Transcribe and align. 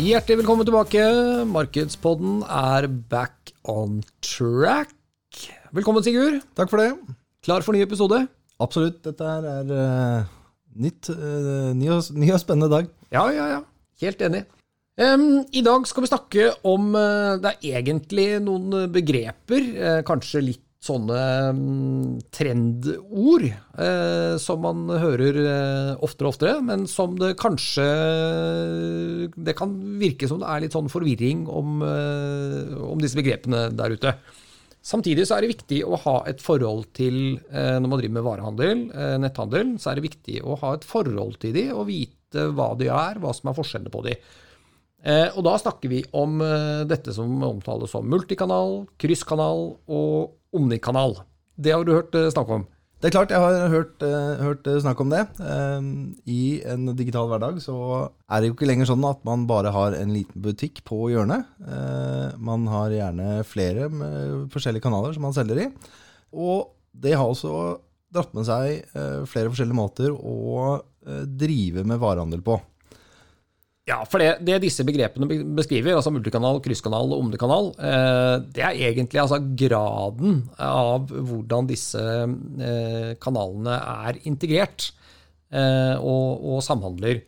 Hjertelig 0.00 0.38
velkommen 0.38 0.64
tilbake. 0.64 1.00
Markedspodden 1.44 2.38
er 2.48 2.86
back 3.10 3.50
on 3.68 3.98
track. 4.24 4.94
Velkommen, 5.76 6.00
Sigurd. 6.00 6.38
Takk 6.56 6.70
for 6.72 6.80
det. 6.80 6.94
Klar 7.44 7.60
for 7.66 7.76
ny 7.76 7.82
episode? 7.84 8.22
Absolutt. 8.64 9.02
Dette 9.04 9.26
her 9.28 9.44
er 9.50 9.74
uh, 9.76 10.30
nytt, 10.80 11.10
uh, 11.12 11.74
ny, 11.76 11.90
og, 11.92 12.08
ny, 12.16 12.30
og, 12.32 12.40
spennende 12.40 12.70
dag. 12.72 12.88
Ja, 13.12 13.26
ja, 13.34 13.50
ja. 13.52 13.60
Helt 14.00 14.24
enig. 14.24 14.46
Um, 14.96 15.42
I 15.52 15.60
dag 15.68 15.84
skal 15.90 16.06
vi 16.06 16.12
snakke 16.14 16.48
om 16.64 16.94
uh, 16.96 17.36
Det 17.42 17.52
er 17.52 17.82
egentlig 17.82 18.30
noen 18.46 18.88
begreper, 18.94 19.68
kanskje 20.08 20.46
litt 20.46 20.64
sånne 20.80 21.22
um, 21.52 22.20
trendord 22.32 23.44
eh, 23.44 24.34
som 24.40 24.62
man 24.64 24.86
hører 24.88 25.38
eh, 25.42 25.90
oftere 26.00 26.30
og 26.30 26.32
oftere, 26.32 26.54
men 26.64 26.86
som 26.88 27.18
det 27.20 27.34
kanskje 27.40 27.84
Det 29.36 29.54
kan 29.58 29.74
virke 30.00 30.28
som 30.30 30.40
det 30.40 30.48
er 30.48 30.64
litt 30.64 30.76
sånn 30.76 30.88
forvirring 30.88 31.44
om, 31.52 31.82
eh, 31.84 32.72
om 32.80 33.02
disse 33.02 33.18
begrepene 33.18 33.66
der 33.76 33.92
ute. 33.92 34.14
Samtidig 34.80 35.26
så 35.28 35.36
er 35.36 35.44
det 35.44 35.52
viktig 35.52 35.82
å 35.84 35.98
ha 36.06 36.16
et 36.30 36.40
forhold 36.40 36.88
til, 36.96 37.36
eh, 37.52 37.76
når 37.76 37.88
man 37.88 38.00
driver 38.00 38.16
med 38.16 38.24
varehandel, 38.24 38.86
eh, 38.96 39.16
netthandel, 39.20 39.76
så 39.76 39.90
er 39.90 40.00
det 40.00 40.08
viktig 40.08 40.40
å 40.40 40.56
ha 40.62 40.74
et 40.74 40.84
forhold 40.88 41.36
til 41.38 41.52
de 41.52 41.66
og 41.74 41.86
vite 41.92 42.48
hva 42.56 42.72
de 42.78 42.88
er, 42.88 43.20
hva 43.20 43.34
som 43.36 43.50
er 43.50 43.58
forskjellene 43.58 43.92
på 43.92 44.04
de. 44.08 44.16
Eh, 45.04 45.28
og 45.36 45.44
da 45.44 45.58
snakker 45.60 45.88
vi 45.88 46.04
om 46.12 46.40
dette 46.88 47.12
som 47.12 47.28
omtales 47.42 47.92
som 47.92 48.08
multikanal, 48.08 48.86
krysskanal 49.00 49.76
og 49.88 50.39
omnikanal. 50.56 51.18
Det 51.60 51.74
har 51.74 51.84
du 51.84 51.94
hørt 51.94 52.14
eh, 52.16 52.30
snakk 52.32 52.52
om? 52.56 52.66
Det 53.00 53.08
er 53.08 53.14
klart, 53.14 53.30
jeg 53.32 53.40
har 53.40 53.70
hørt, 53.72 54.02
uh, 54.04 54.40
hørt 54.44 54.66
snakk 54.84 54.98
om 55.00 55.08
det. 55.08 55.22
I 56.28 56.60
en 56.68 56.90
digital 56.98 57.30
hverdag 57.30 57.62
så 57.64 57.76
er 58.28 58.42
det 58.42 58.50
jo 58.50 58.56
ikke 58.58 58.68
lenger 58.68 58.90
sånn 58.90 59.06
at 59.08 59.22
man 59.24 59.46
bare 59.48 59.72
har 59.72 59.96
en 59.96 60.12
liten 60.12 60.42
butikk 60.44 60.82
på 60.84 61.06
hjørnet. 61.08 61.48
Man 62.36 62.68
har 62.68 62.92
gjerne 62.92 63.38
flere 63.48 63.88
forskjellige 64.52 64.84
kanaler 64.84 65.16
som 65.16 65.24
man 65.24 65.32
selger 65.32 65.62
i. 65.62 65.66
Og 66.36 66.74
det 66.92 67.16
har 67.16 67.24
også 67.24 67.78
dratt 68.12 68.36
med 68.36 68.44
seg 68.44 68.84
flere 68.92 69.48
forskjellige 69.48 69.80
måter 69.80 70.12
å 70.12 70.76
drive 71.24 71.86
med 71.88 72.04
varehandel 72.04 72.44
på. 72.44 72.60
Ja, 73.88 74.02
for 74.06 74.20
det, 74.22 74.42
det, 74.44 74.58
disse 74.62 74.84
begrepene 74.86 75.26
beskriver, 75.56 75.96
altså 75.96 76.12
multikanal, 76.12 76.60
krysskanal 76.62 77.14
og 77.14 77.24
omnikanal, 77.24 77.70
eh, 77.80 78.34
det 78.52 78.62
er 78.66 78.80
egentlig 78.90 79.22
altså 79.22 79.40
graden 79.40 80.42
av 80.60 81.08
hvordan 81.10 81.70
disse 81.70 82.00
eh, 82.00 83.12
kanalene 83.22 83.78
er 84.04 84.20
integrert 84.28 84.90
eh, 85.50 85.96
og, 85.96 86.44
og, 86.44 86.60
samhandler. 86.66 87.22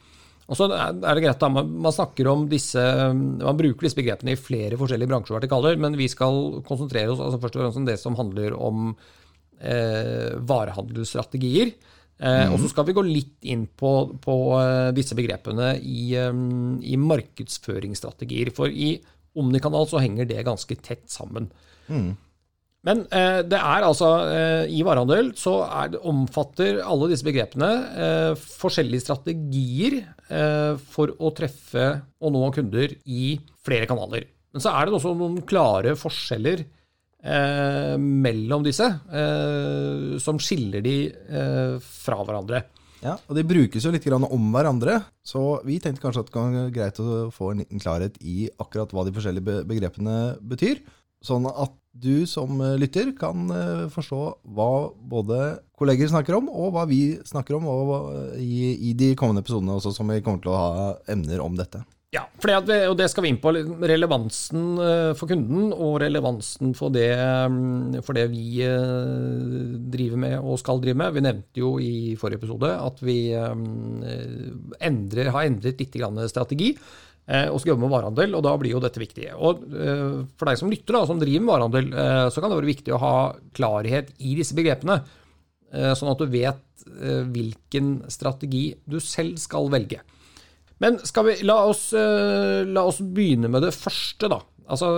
Og 0.52 0.58
så 0.58 0.68
er 0.68 0.92
det 1.00 1.22
greit 1.24 1.40
da, 1.40 1.48
Man 1.48 1.94
snakker 1.94 2.28
om 2.28 2.44
disse, 2.50 2.82
man 3.14 3.56
bruker 3.56 3.86
disse 3.86 3.96
begrepene 3.96 4.34
i 4.34 4.40
flere 4.40 4.76
forskjellige 4.76 5.08
bransjer 5.08 5.32
og 5.32 5.40
vertikaler, 5.40 5.80
men 5.80 5.96
vi 5.96 6.10
skal 6.12 6.60
konsentrere 6.68 7.14
oss 7.14 7.22
altså 7.24 7.40
først 7.40 7.56
og 7.56 7.64
fremst 7.64 7.80
om 7.80 7.88
det 7.88 7.96
som 8.02 8.18
handler 8.18 8.58
om 8.58 8.92
eh, 8.92 10.36
varehandelsstrategier. 10.52 11.72
Mm. 12.22 12.52
Og 12.54 12.60
så 12.62 12.68
skal 12.70 12.86
vi 12.86 12.94
gå 12.94 13.02
litt 13.02 13.48
inn 13.50 13.64
på, 13.66 13.92
på 14.22 14.34
eh, 14.60 14.90
disse 14.94 15.16
begrepene 15.18 15.74
i, 15.82 16.12
eh, 16.14 16.42
i, 16.86 16.98
markedsføringsstrategier. 17.00 18.52
For 18.54 18.70
i 18.70 18.94
Omnikanal 19.38 19.88
så 19.90 20.02
henger 20.02 20.28
det 20.30 20.44
ganske 20.46 20.76
tett 20.84 21.08
sammen. 21.10 21.48
Mm. 21.88 22.12
Men 22.86 23.04
eh, 23.14 23.40
det 23.46 23.58
er 23.58 23.86
altså 23.86 24.08
I 24.66 24.80
varehandel 24.86 25.32
så 25.38 25.54
det, 25.90 26.00
omfatter 26.08 26.80
alle 26.82 27.10
disse 27.12 27.26
begrepene 27.26 27.70
eh, 27.94 28.44
forskjellige 28.58 29.04
strategier 29.04 30.00
eh, 30.02 30.78
for 30.94 31.14
å 31.18 31.30
treffe 31.34 31.88
og 32.22 32.34
nå 32.34 32.44
kunder 32.54 32.94
i 33.06 33.36
flere 33.62 33.86
kanaler. 33.90 34.26
Men 34.52 34.62
så 34.62 34.74
er 34.74 34.86
det 34.86 34.98
også 34.98 35.14
noen 35.16 35.40
klare 35.48 35.94
forskjeller 35.98 36.66
eh, 37.22 37.96
mellom 37.98 38.64
disse, 38.66 38.86
eh, 38.86 40.18
som 40.22 40.40
skiller 40.42 40.84
de 40.84 40.96
eh, 41.10 41.76
fra 41.82 42.22
hverandre. 42.22 42.64
Ja, 43.02 43.16
og 43.26 43.34
De 43.34 43.42
brukes 43.42 43.82
jo 43.82 43.90
litt 43.90 44.06
om 44.06 44.50
hverandre, 44.54 45.00
så 45.26 45.60
vi 45.66 45.80
tenkte 45.82 46.04
kanskje 46.04 46.22
at 46.22 46.28
det 46.30 46.34
kan 46.36 46.54
være 46.54 46.74
greit 46.74 47.00
å 47.02 47.30
få 47.34 47.50
en 47.50 47.62
liten 47.64 47.82
klarhet 47.82 48.18
i 48.22 48.46
akkurat 48.62 48.92
hva 48.94 49.02
de 49.06 49.14
forskjellige 49.16 49.64
begrepene 49.66 50.36
betyr. 50.38 50.82
Sånn 51.22 51.46
at 51.50 51.74
du 51.92 52.24
som 52.26 52.60
eh, 52.62 52.76
lytter 52.80 53.12
kan 53.18 53.50
eh, 53.52 53.88
forstå 53.92 54.20
hva 54.54 54.70
både 54.94 55.40
kolleger 55.78 56.10
snakker 56.10 56.38
om, 56.38 56.48
og 56.50 56.74
hva 56.76 56.86
vi 56.90 57.18
snakker 57.26 57.58
om 57.58 57.66
i, 58.38 58.90
i 58.90 58.94
de 58.98 59.12
kommende 59.18 59.42
episodene 59.42 59.76
også, 59.76 59.94
som 59.96 60.10
vi 60.10 60.22
kommer 60.22 60.42
til 60.42 60.54
å 60.54 60.60
ha 60.60 60.86
emner 61.10 61.42
om 61.42 61.58
dette. 61.58 61.82
Ja, 62.12 62.26
det, 62.60 62.76
og 62.90 62.98
det 63.00 63.06
skal 63.08 63.24
vi 63.24 63.30
inn 63.32 63.38
på. 63.40 63.54
Relevansen 63.88 64.64
eh, 64.84 65.12
for 65.16 65.30
kunden 65.30 65.70
og 65.72 65.94
relevansen 66.02 66.74
for 66.76 66.92
det, 66.92 67.08
mm, 67.16 68.02
for 68.04 68.18
det, 68.18 68.26
vi 68.34 68.60
eh, 68.66 69.78
driver 69.94 70.20
med 70.20 70.34
og 70.42 70.60
skal 70.60 70.82
drive 70.82 70.98
med. 71.00 71.14
Vi 71.16 71.22
nevnte 71.24 71.62
jo 71.62 71.70
i 71.80 72.12
forrige 72.20 72.42
episode 72.42 72.68
at 72.68 73.00
vi 73.00 73.16
mm, 73.32 74.76
endrer, 74.84 75.32
har 75.32 75.48
endret 75.48 75.80
litt 75.80 75.96
strategi 76.28 76.74
eh, 76.76 77.48
og 77.48 77.62
skal 77.62 77.72
jobbe 77.72 77.86
med 77.86 77.96
varehandel, 77.96 78.36
og 78.36 78.44
da 78.44 78.54
blir 78.60 78.76
jo 78.76 78.84
dette 78.84 79.00
viktig. 79.00 79.32
Og 79.32 79.64
For 80.36 80.52
deg 80.52 80.60
som 80.60 80.68
lytter, 80.68 81.00
da, 81.00 81.06
som 81.08 81.22
driver 81.22 81.46
med 81.46 81.54
varehandel, 81.54 81.92
så 82.28 82.44
kan 82.44 82.52
det 82.52 82.60
være 82.60 82.74
viktig 82.74 82.92
å 82.92 83.04
ha 83.08 83.16
klarhet 83.56 84.12
i 84.20 84.36
disse 84.36 84.58
begrepene. 84.58 85.00
Sånn 85.96 86.12
at 86.12 86.20
du 86.20 86.28
vet 86.28 86.90
hvilken 87.32 88.02
strategi 88.12 88.74
du 88.84 89.00
selv 89.00 89.40
skal 89.40 89.72
velge. 89.72 90.04
Men 90.82 90.98
skal 91.06 91.28
vi 91.28 91.36
La 91.46 91.60
oss, 91.70 91.90
uh, 91.94 92.62
la 92.66 92.86
oss 92.90 93.00
begynne 93.02 93.50
med 93.52 93.64
det 93.66 93.74
første, 93.76 94.30
da. 94.32 94.40
Altså 94.72 94.88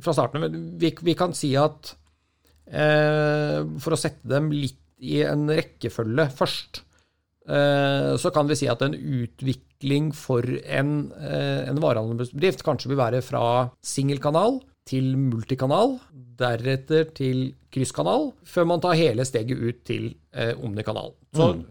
fra 0.00 0.14
starten 0.14 0.44
av. 0.44 0.54
Vi, 0.80 0.92
vi, 1.02 1.16
kan 1.18 1.32
si 1.36 1.54
at 1.58 1.94
eh, 2.68 3.58
For 3.82 3.96
å 3.96 3.98
sette 3.98 4.28
dem 4.30 4.50
litt 4.52 4.78
i 5.00 5.22
en 5.24 5.46
rekkefølge 5.48 6.26
først, 6.36 6.82
eh, 7.48 8.10
så 8.20 8.32
kan 8.36 8.50
vi 8.50 8.58
si 8.60 8.68
at 8.68 8.82
en 8.84 8.92
utvikling 8.92 10.10
for 10.12 10.44
en, 10.44 10.90
en 11.16 11.80
varehandelsbedrift 11.80 12.60
kanskje 12.66 12.90
vil 12.92 13.00
være 13.00 13.22
fra 13.24 13.70
singelkanal 13.80 14.60
til 14.90 15.14
multikanal, 15.16 15.96
deretter 16.12 17.08
til 17.16 17.54
krysskanal, 17.72 18.34
før 18.44 18.68
man 18.68 18.84
tar 18.84 19.00
hele 19.00 19.24
steget 19.24 19.56
ut 19.56 19.80
til 19.88 20.10
omnikanal. 20.60 21.14
Så 21.32 21.48
mm. 21.56 21.64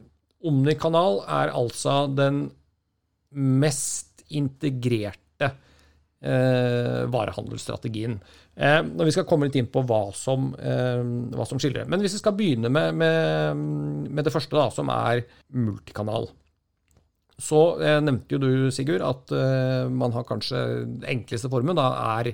omnikanal 0.49 1.21
er 1.29 1.53
altså 1.53 2.01
den 2.17 2.47
mest 3.35 4.23
integrerte 4.35 5.49
eh, 6.21 7.05
varehandelsstrategien. 7.11 8.17
Eh, 8.55 8.81
når 8.83 9.07
vi 9.07 9.15
skal 9.15 9.27
komme 9.29 9.47
litt 9.47 9.57
inn 9.59 9.69
på 9.71 9.83
hva 9.87 10.01
som, 10.15 10.51
eh, 10.59 11.01
hva 11.35 11.47
som 11.47 11.61
skiller. 11.61 11.87
Men 11.89 12.03
hvis 12.03 12.17
vi 12.17 12.21
skal 12.23 12.35
begynne 12.37 12.71
med, 12.73 12.97
med, 12.99 13.63
med 14.09 14.27
det 14.27 14.33
første, 14.33 14.55
da, 14.57 14.69
som 14.73 14.91
er 14.93 15.23
multikanal. 15.55 16.29
Så 17.39 17.79
eh, 17.79 17.99
nevnte 18.03 18.35
jo 18.35 18.41
du, 18.43 18.51
Sigurd, 18.75 19.03
at 19.05 19.31
eh, 19.35 19.87
man 19.87 20.13
har 20.15 20.27
kanskje 20.27 20.63
den 20.83 21.05
enkleste 21.17 21.51
formen 21.51 21.79
da, 21.79 21.91
er 22.19 22.33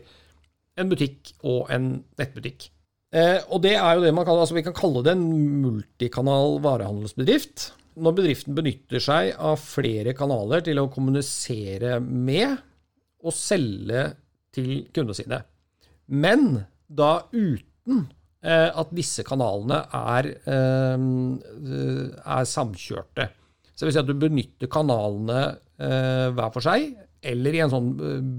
en 0.81 0.89
butikk 0.91 1.35
og 1.45 1.69
en 1.71 1.91
nettbutikk. 2.19 2.71
Eh, 3.15 3.37
og 3.53 3.61
det 3.63 3.75
er 3.77 3.95
jo 3.95 4.03
det 4.03 4.11
man 4.17 4.25
kaller, 4.27 4.43
altså 4.43 4.57
Vi 4.57 4.65
kan 4.65 4.75
kalle 4.75 5.05
det 5.05 5.13
en 5.13 5.27
multikanal 5.61 6.57
varehandelsbedrift 6.65 7.69
når 7.95 8.15
bedriften 8.17 8.55
benytter 8.57 9.01
seg 9.03 9.31
av 9.39 9.59
flere 9.61 10.15
kanaler 10.17 10.63
til 10.65 10.81
å 10.81 10.89
kommunisere 10.91 11.99
med 12.03 12.57
og 13.25 13.33
selge 13.33 14.07
til 14.55 14.85
kundene 14.95 15.17
sine. 15.17 15.39
Men 16.11 16.61
da 16.87 17.25
uten 17.33 18.05
eh, 18.45 18.69
at 18.69 18.93
disse 18.95 19.25
kanalene 19.27 19.81
er, 19.95 20.29
eh, 20.45 21.07
er 22.37 22.51
samkjørte. 22.51 23.29
Så 23.73 23.83
det 23.83 23.89
vil 23.89 23.97
si 23.97 24.03
at 24.03 24.11
du 24.11 24.15
benytter 24.19 24.71
kanalene 24.71 25.41
eh, 25.79 26.27
hver 26.35 26.53
for 26.53 26.63
seg, 26.63 26.93
eller 27.25 27.57
i 27.57 27.63
en 27.63 27.73
sånn 27.73 27.89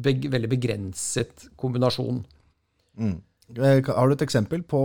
beg 0.04 0.28
veldig 0.30 0.52
begrenset 0.52 1.48
kombinasjon. 1.58 2.22
Mm. 2.96 3.16
Har 3.58 4.08
du 4.08 4.14
et 4.14 4.24
eksempel 4.24 4.62
på 4.66 4.80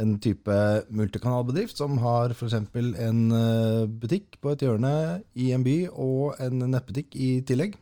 en 0.00 0.16
type 0.22 0.58
multikanalbedrift 0.90 1.78
som 1.80 1.98
har 2.02 2.34
f.eks. 2.34 2.54
en 2.56 3.24
eh, 3.32 3.86
butikk 3.88 4.38
på 4.42 4.52
et 4.52 4.64
hjørne 4.66 4.92
i 5.34 5.50
en 5.56 5.64
by 5.66 5.78
og 5.92 6.38
en 6.42 6.66
nettbutikk 6.70 7.16
i 7.16 7.30
tillegg? 7.46 7.78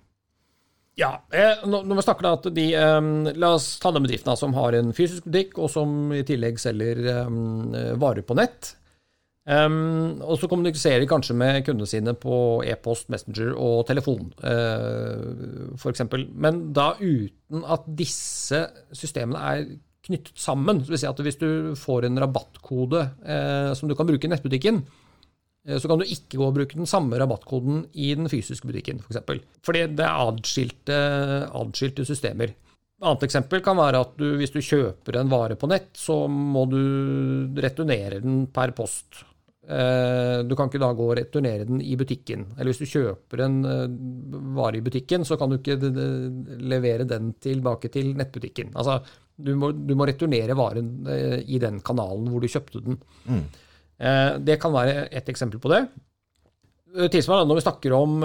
Ja, 0.99 1.25
eh, 1.35 1.65
når 1.67 1.99
vi 1.99 2.07
snakker 2.07 2.27
da 2.27 2.37
at 2.37 2.47
de 2.55 2.69
eh, 2.79 3.35
La 3.35 3.55
oss 3.57 3.73
ta 3.83 3.91
den 3.95 4.05
bedriften 4.07 4.39
som 4.39 4.55
har 4.55 4.77
en 4.79 4.95
fysisk 4.95 5.27
butikk, 5.27 5.59
og 5.59 5.73
som 5.73 6.15
i 6.15 6.23
tillegg 6.27 6.61
selger 6.63 7.03
eh, 7.11 7.93
varer 7.99 8.27
på 8.27 8.39
nett. 8.39 8.77
Um, 9.45 10.23
og 10.25 10.39
så 10.41 10.49
kommuniserer 10.49 11.03
de 11.03 11.09
kanskje 11.09 11.35
med 11.37 11.59
kundene 11.67 11.89
sine 11.89 12.15
på 12.17 12.37
e-post, 12.65 13.11
Messenger 13.13 13.51
og 13.61 13.83
telefon, 13.91 14.31
uh, 14.41 15.75
f.eks. 15.77 16.01
Men 16.33 16.63
da 16.73 16.95
uten 16.97 17.67
at 17.69 17.85
disse 17.99 18.63
systemene 18.97 19.43
er 19.51 19.67
knyttet 20.07 20.41
sammen. 20.41 20.83
Så 20.85 20.93
vil 20.93 21.01
si 21.03 21.09
at 21.09 21.25
Hvis 21.27 21.41
du 21.41 21.49
får 21.79 22.09
en 22.09 22.21
rabattkode 22.21 23.03
eh, 23.25 23.73
som 23.75 23.89
du 23.89 23.97
kan 23.99 24.09
bruke 24.09 24.29
i 24.29 24.33
nettbutikken, 24.33 24.83
eh, 25.67 25.79
så 25.79 25.91
kan 25.91 26.01
du 26.01 26.07
ikke 26.07 26.39
gå 26.41 26.49
og 26.49 26.57
bruke 26.59 26.79
den 26.79 26.91
samme 26.91 27.19
rabattkoden 27.21 27.87
i 27.95 28.15
den 28.15 28.31
fysiske 28.33 28.69
butikken, 28.69 29.01
f.eks. 29.01 29.07
For 29.07 29.17
eksempel. 29.17 29.43
Fordi 29.65 29.87
det 29.97 30.07
er 30.07 30.29
adskilte, 30.29 31.01
adskilte 31.51 32.09
systemer. 32.09 32.55
Et 32.55 33.11
annet 33.11 33.27
eksempel 33.27 33.61
kan 33.65 33.77
være 33.77 34.01
at 34.05 34.17
du, 34.17 34.27
hvis 34.39 34.55
du 34.55 34.63
kjøper 34.63 35.19
en 35.19 35.33
vare 35.33 35.59
på 35.61 35.69
nett, 35.69 35.91
så 35.99 36.25
må 36.31 36.65
du 36.71 36.83
returnere 37.61 38.23
den 38.23 38.45
per 38.55 38.73
post. 38.77 39.25
Eh, 39.65 40.39
du 40.45 40.53
kan 40.57 40.69
ikke 40.69 40.81
da 40.83 40.91
gå 40.93 41.05
og 41.09 41.17
returnere 41.17 41.65
den 41.69 41.81
i 41.81 41.97
butikken. 41.97 42.51
Eller 42.55 42.73
hvis 42.73 42.83
du 42.85 42.91
kjøper 42.91 43.45
en 43.47 43.59
eh, 43.65 43.95
vare 44.57 44.79
i 44.79 44.85
butikken, 44.85 45.25
så 45.25 45.39
kan 45.41 45.51
du 45.51 45.57
ikke 45.59 45.79
levere 46.61 47.07
den 47.09 47.33
tilbake 47.41 47.89
til 47.93 48.13
nettbutikken. 48.19 48.75
Altså, 48.77 49.01
du 49.37 49.53
må, 49.59 49.73
du 49.75 49.95
må 49.99 50.07
returnere 50.09 50.57
varen 50.59 50.91
eh, 51.11 51.39
i 51.47 51.61
den 51.63 51.81
kanalen 51.85 52.31
hvor 52.31 52.43
du 52.43 52.51
kjøpte 52.51 52.83
den. 52.85 52.99
Mm. 53.29 53.45
Det 54.45 54.57
kan 54.59 54.73
være 54.75 55.05
et 55.15 55.29
eksempel 55.31 55.61
på 55.63 55.71
det. 55.71 55.85
Tilsvarende 57.15 57.47
når 57.47 57.61
vi 57.61 57.63
snakker 57.63 57.93
om 57.95 58.17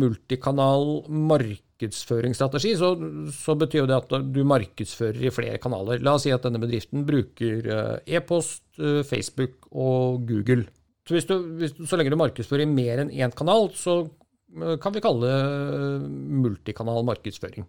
multikanal 0.00 0.86
markedsføringsstrategi, 1.12 2.72
så, 2.80 2.88
så, 3.36 3.54
betyr 3.60 3.84
det 3.86 3.98
at 3.98 4.14
du 4.32 4.40
markedsfører 4.48 5.20
i 5.28 5.32
flere 5.32 5.60
kanaler. 5.60 6.00
La 6.00 6.16
oss 6.16 6.24
si 6.24 6.32
at 6.32 6.48
denne 6.48 6.58
bedriften 6.64 7.04
bruker 7.06 7.68
e-post, 8.08 8.64
Facebook 8.80 9.68
og 9.70 10.24
Google. 10.24 10.64
Så, 11.10 11.16
hvis 11.16 11.26
du, 11.26 11.36
hvis, 11.58 11.72
så 11.90 11.98
lenge 11.98 12.12
du 12.12 12.20
markedsfører 12.20 12.62
i 12.62 12.70
mer 12.70 13.00
enn 13.02 13.10
én 13.10 13.32
kanal, 13.34 13.72
så 13.74 14.04
eh, 14.04 14.76
kan 14.82 14.94
vi 14.94 15.02
kalle 15.02 15.26
det 15.26 16.10
multikanal 16.44 17.02
markedsføring. 17.08 17.66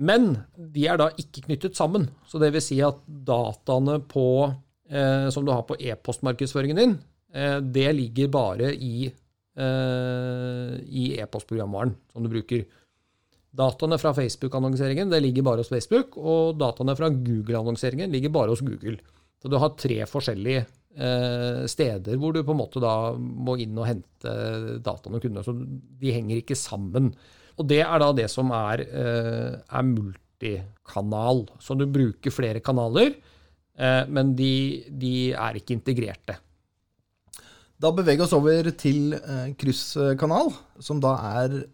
Men 0.00 0.34
de 0.56 0.86
er 0.88 1.00
da 1.00 1.10
ikke 1.20 1.46
knyttet 1.46 1.76
sammen. 1.76 2.08
Så 2.28 2.40
det 2.40 2.52
vil 2.54 2.64
si 2.64 2.78
at 2.84 3.00
dataene 3.06 3.98
på, 4.08 4.52
eh, 4.88 5.28
som 5.30 5.44
du 5.44 5.52
har 5.52 5.64
på 5.68 5.76
e-postmarkedsføringen 5.78 6.80
din, 6.80 6.98
eh, 7.34 7.60
det 7.60 7.90
ligger 7.96 8.28
bare 8.28 8.72
i, 8.74 9.12
eh, 9.56 10.74
e-postprogramvaren 11.20 11.94
som 12.12 12.22
du 12.22 12.28
bruker. 12.28 12.64
Dataene 13.54 13.98
fra 14.00 14.14
Facebook-annonseringen 14.14 15.10
det 15.10 15.22
ligger 15.22 15.42
bare 15.42 15.58
hos 15.58 15.68
Facebook, 15.68 16.16
og 16.16 16.58
dataene 16.58 16.96
fra 16.96 17.10
Google-annonseringen 17.10 18.10
ligger 18.10 18.30
bare 18.30 18.48
hos 18.48 18.62
Google. 18.62 18.96
Så 19.42 19.50
du 19.50 19.58
har 19.58 19.76
tre 19.76 20.06
forskjellige 20.08 20.66
Eh, 20.92 21.64
steder 21.72 22.18
hvor 22.20 22.34
du 22.36 22.42
på 22.44 22.52
en 22.52 22.58
måte 22.58 22.80
da 22.82 23.14
må 23.16 23.54
inn 23.62 23.78
og 23.80 23.86
hente 23.88 24.32
dataene 24.84 25.16
og 25.16 25.24
kundene. 25.24 25.44
Så 25.46 25.54
de 25.56 26.12
henger 26.12 26.42
ikke 26.42 26.58
sammen. 26.58 27.14
Og 27.58 27.68
det 27.68 27.82
er 27.84 27.98
da 28.02 28.12
det 28.16 28.28
som 28.32 28.52
er, 28.56 28.84
eh, 28.86 29.58
er 29.60 29.88
multikanal. 29.88 31.44
Så 31.60 31.76
du 31.78 31.86
bruker 31.86 32.34
flere 32.34 32.62
kanaler, 32.64 33.14
eh, 33.78 34.06
men 34.08 34.34
de, 34.38 34.84
de 34.88 35.32
er 35.32 35.60
ikke 35.60 35.76
integrerte. 35.76 36.38
Da 37.82 37.90
beveger 37.90 38.22
vi 38.22 38.26
oss 38.28 38.34
over 38.36 38.68
til 38.78 39.16
krysskanal, 39.58 40.52
som 40.78 41.00
da 41.02 41.16
er 41.42 41.64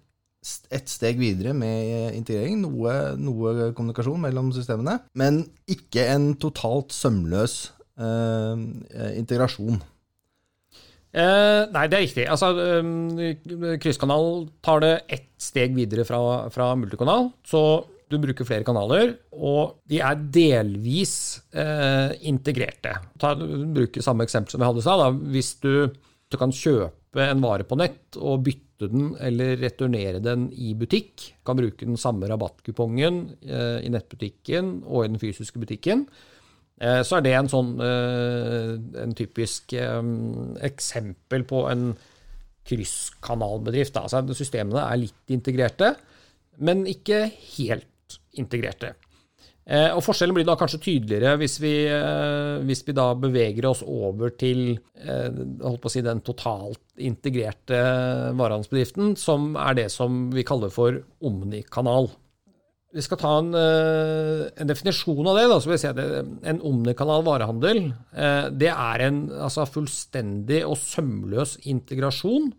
et 0.73 0.89
steg 0.89 1.19
videre 1.21 1.53
med 1.53 2.15
integrering. 2.17 2.63
Noe, 2.63 2.95
noe 3.21 3.73
kommunikasjon 3.77 4.23
mellom 4.23 4.49
systemene, 4.57 5.03
men 5.13 5.43
ikke 5.69 6.07
en 6.09 6.31
totalt 6.41 6.97
sømløs 6.97 7.59
Eh, 7.99 9.19
integrasjon? 9.19 9.81
Eh, 11.19 11.63
nei, 11.75 11.87
det 11.91 11.99
er 11.99 12.05
riktig. 12.05 12.27
Altså, 12.31 12.53
eh, 12.63 13.79
Krysskanal 13.83 14.47
tar 14.63 14.83
det 14.85 14.95
ett 15.09 15.31
steg 15.43 15.75
videre 15.75 16.05
fra, 16.07 16.21
fra, 16.55 16.75
multikanal. 16.79 17.33
Så 17.47 17.63
du 18.09 18.17
bruker 18.23 18.47
flere 18.49 18.65
kanaler, 18.65 19.17
og 19.37 19.83
de 19.91 20.01
er 20.05 20.23
delvis 20.33 21.17
eh, 21.53 22.15
integrerte. 22.31 22.95
Ta, 23.21 23.35
bruker 23.35 24.05
samme 24.05 24.25
eksempel 24.25 24.55
som 24.55 24.63
vi 24.63 24.69
hadde 24.69 24.81
i 24.85 24.87
stad. 24.87 25.21
Hvis 25.35 25.53
du, 25.65 25.73
du, 26.31 26.39
kan 26.41 26.55
kjøpe 26.55 27.27
en 27.27 27.45
vare 27.45 27.67
på 27.69 27.77
nett 27.81 28.17
og 28.21 28.47
bytte 28.47 28.89
den 28.89 29.11
eller 29.27 29.59
returnere 29.59 30.23
den 30.23 30.49
i 30.55 30.71
butikk, 30.79 31.33
kan 31.45 31.59
bruke 31.59 31.85
den 31.85 31.99
samme 32.01 32.31
rabattkupongen 32.31 33.25
eh, 33.43 33.79
i 33.83 33.93
nettbutikken 33.93 34.79
og 34.87 35.05
i 35.05 35.13
den 35.13 35.21
fysiske 35.21 35.61
butikken. 35.61 36.07
Eh, 36.79 37.01
så 37.03 37.19
er 37.19 37.27
det 37.27 37.35
en 37.35 37.51
sånn 37.51 37.73
eh, 37.83 38.77
en 39.03 39.17
typisk 39.19 39.75
eh, 39.75 39.99
eksempel 40.69 41.45
på 41.49 41.65
en 41.73 41.91
krysskanalbedrift. 42.69 43.99
Altså, 43.99 44.23
systemene 44.37 44.85
er 44.85 45.03
litt 45.03 45.35
integrerte, 45.35 45.95
men 46.63 46.87
ikke 46.91 47.27
helt 47.57 48.19
integrerte. 48.39 48.95
Og 49.69 49.99
Forskjellen 50.01 50.33
blir 50.33 50.47
da 50.49 50.55
kanskje 50.57 50.79
tydeligere 50.81 51.35
hvis 51.37 51.59
vi, 51.61 51.73
hvis 52.65 52.81
vi 52.87 52.93
da 52.97 53.11
beveger 53.21 53.67
oss 53.69 53.83
over 53.85 54.31
til 54.41 54.79
si, 54.97 56.03
den 56.07 56.23
totalt 56.25 56.81
integrerte 57.05 57.77
varehandelsbedriften, 58.33 59.13
som 59.21 59.51
er 59.61 59.77
det 59.77 59.91
som 59.93 60.31
vi 60.33 60.47
kaller 60.49 60.73
for 60.73 60.97
omnikanal 61.21 62.09
vi 62.95 63.05
skal 63.05 63.21
ta 63.21 63.35
en, 63.43 63.51
eh, 63.55 64.47
en, 64.57 64.69
definisjon 64.71 65.27
av 65.29 65.37
det. 65.37 65.45
Da, 65.51 65.59
så 65.61 65.69
vil 65.69 65.79
jeg 65.79 65.93
at 65.93 66.49
En 66.49 66.63
omnikanal 66.65 67.25
varehandel 67.27 67.83
eh, 68.17 68.49
det 68.49 68.73
er 68.73 69.05
en 69.09 69.21
altså, 69.31 69.67
fullstendig 69.69 70.63
og 70.65 70.79
sømløs 70.81 71.59
integrasjon 71.69 72.53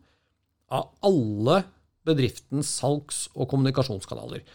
av 0.69 0.91
alle 1.01 1.63
bedriftens 2.05 2.69
salgs- 2.79 3.27
og 3.35 3.49
kommunikasjonskanaler. 3.49 4.45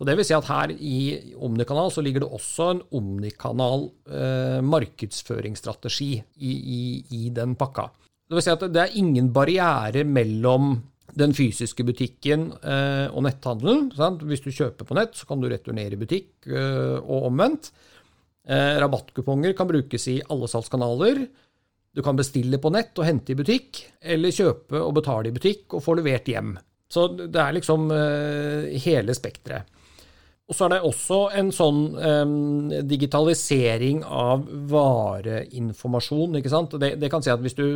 Og 0.00 0.08
det 0.08 0.16
vil 0.18 0.26
si 0.26 0.34
at 0.34 0.48
Her 0.50 0.72
i 0.74 0.96
Omnikanal 1.38 1.92
så 1.94 2.02
ligger 2.02 2.24
det 2.24 2.32
også 2.34 2.68
en 2.72 2.84
omnikanal 2.98 3.86
eh, 4.10 4.60
markedsføringsstrategi 4.66 6.12
i, 6.18 6.52
i, 6.52 6.82
i 7.14 7.28
den 7.34 7.54
pakka. 7.56 7.88
Det 8.26 8.36
vil 8.36 8.44
si 8.44 8.52
at 8.52 8.64
det 8.72 8.80
er 8.82 8.96
ingen 8.98 9.28
barriere 9.32 10.04
mellom 10.08 10.74
den 11.18 11.34
fysiske 11.36 11.84
butikken 11.86 12.50
eh, 12.62 13.06
og 13.12 13.24
netthandelen. 13.26 13.90
Sant? 13.96 14.24
Hvis 14.28 14.44
du 14.44 14.50
kjøper 14.50 14.88
på 14.88 14.96
nett, 14.96 15.16
så 15.18 15.28
kan 15.28 15.42
du 15.42 15.48
returnere 15.50 15.96
i 15.96 16.00
butikk 16.00 16.48
eh, 16.48 16.98
og 16.98 17.28
omvendt. 17.30 17.70
Eh, 18.48 18.74
rabattkuponger 18.82 19.54
kan 19.58 19.70
brukes 19.70 20.08
i 20.10 20.18
alle 20.32 20.48
salgskanaler. 20.50 21.24
Du 21.92 22.00
kan 22.02 22.16
bestille 22.16 22.58
på 22.58 22.72
nett 22.72 22.96
og 22.98 23.06
hente 23.06 23.34
i 23.34 23.38
butikk, 23.38 23.82
eller 24.00 24.32
kjøpe 24.32 24.80
og 24.80 24.94
betale 24.96 25.28
i 25.28 25.36
butikk 25.36 25.76
og 25.76 25.84
få 25.84 25.98
levert 25.98 26.30
hjem. 26.32 26.56
Så 26.92 27.06
det 27.20 27.40
er 27.40 27.54
liksom 27.56 27.92
eh, 27.94 28.72
hele 28.84 29.14
spekteret. 29.16 29.68
Og 30.50 30.56
så 30.56 30.66
er 30.66 30.74
det 30.74 30.84
også 30.84 31.18
en 31.38 31.52
sånn 31.54 31.82
eh, 31.96 32.32
digitalisering 32.88 34.02
av 34.04 34.42
vareinformasjon. 34.72 36.40
ikke 36.40 36.52
sant? 36.52 36.74
Det, 36.80 36.96
det 37.00 37.12
kan 37.12 37.24
si 37.24 37.32
at 37.32 37.40
hvis 37.44 37.56
du 37.56 37.66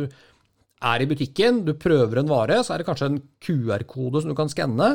er 0.77 1.01
i 1.01 1.09
butikken, 1.09 1.63
du 1.65 1.73
prøver 1.79 2.21
en 2.21 2.29
vare, 2.29 2.59
så 2.63 2.73
er 2.73 2.81
det 2.81 2.87
kanskje 2.89 3.11
en 3.11 3.21
QR-kode 3.43 4.21
som 4.21 4.31
du 4.31 4.37
kan 4.37 4.51
skanne. 4.51 4.89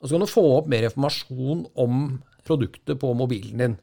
Og 0.00 0.08
så 0.08 0.14
kan 0.14 0.24
du 0.24 0.30
få 0.30 0.44
opp 0.56 0.68
mer 0.70 0.86
informasjon 0.88 1.64
om 1.82 2.04
produktet 2.46 3.00
på 3.00 3.12
mobilen 3.16 3.64
din. 3.64 3.78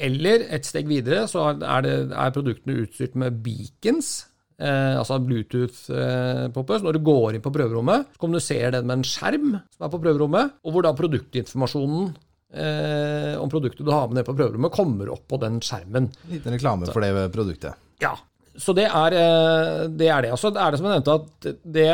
Eller 0.00 0.46
et 0.56 0.66
steg 0.68 0.88
videre 0.88 1.26
så 1.28 1.50
er, 1.52 1.84
det, 1.84 1.94
er 2.08 2.34
produktene 2.34 2.78
utstyrt 2.82 3.16
med 3.20 3.40
beacons, 3.44 4.10
eh, 4.56 4.96
altså 4.96 5.20
Bluetooth-popper. 5.24 6.80
Eh, 6.80 6.86
når 6.86 6.96
du 6.96 7.02
går 7.04 7.36
inn 7.36 7.44
på 7.44 7.52
prøverommet, 7.52 8.08
så 8.14 8.22
kommuniserer 8.22 8.78
den 8.78 8.88
med 8.88 9.00
en 9.00 9.06
skjerm 9.08 9.52
som 9.58 9.86
er 9.86 9.92
på 9.92 10.00
prøverommet, 10.00 10.56
og 10.64 10.74
hvor 10.74 10.86
da 10.86 10.94
produktinformasjonen 10.96 12.10
eh, 12.56 13.36
om 13.40 13.52
produktet 13.52 13.84
du 13.84 13.92
har 13.92 14.08
med 14.08 14.20
ned 14.20 14.28
på 14.28 14.36
prøverommet, 14.38 14.76
kommer 14.76 15.12
opp 15.12 15.28
på 15.28 15.40
den 15.44 15.60
skjermen. 15.64 16.08
Liten 16.32 16.56
reklame 16.56 16.88
for 16.88 17.04
det 17.04 17.28
produktet. 17.36 17.88
Ja, 18.00 18.16
så 18.58 18.74
det 18.76 18.88
er, 18.88 19.14
eh, 19.14 19.84
det 19.88 20.08
er 20.10 20.26
det. 20.26 20.32
Altså, 20.34 20.50
det 20.50 20.62
er 20.62 20.70
det 20.72 20.80
som 20.80 20.88
jeg 20.88 20.98
nevnte, 20.98 21.16
at 21.20 21.62
det, 21.76 21.88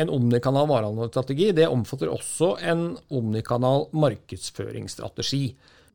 en 0.00 0.12
omnikanal 0.14 0.68
varehandelsstrategi 0.70 1.50
det 1.56 1.66
omfatter 1.70 2.12
også 2.12 2.52
en 2.70 2.84
omnikanal 3.10 3.88
markedsføringsstrategi. 3.96 5.44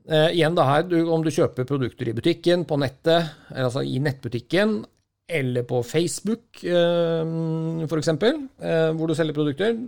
Eh, 0.05 0.27
igjen 0.35 0.57
da 0.57 0.65
her, 0.67 0.83
du, 0.85 0.97
Om 1.09 1.23
du 1.25 1.31
kjøper 1.33 1.67
produkter 1.67 2.09
i 2.09 2.15
butikken, 2.17 2.65
på 2.67 2.77
nettet, 2.77 3.31
altså 3.49 3.81
i 3.81 3.97
nettbutikken, 4.03 4.83
eller 5.25 5.65
på 5.65 5.81
Facebook 5.81 6.61
eh, 6.61 7.85
f.eks., 7.87 8.11
eh, 8.13 8.91
hvor 8.93 9.09
du 9.09 9.15
selger 9.17 9.37
produkter, 9.37 9.79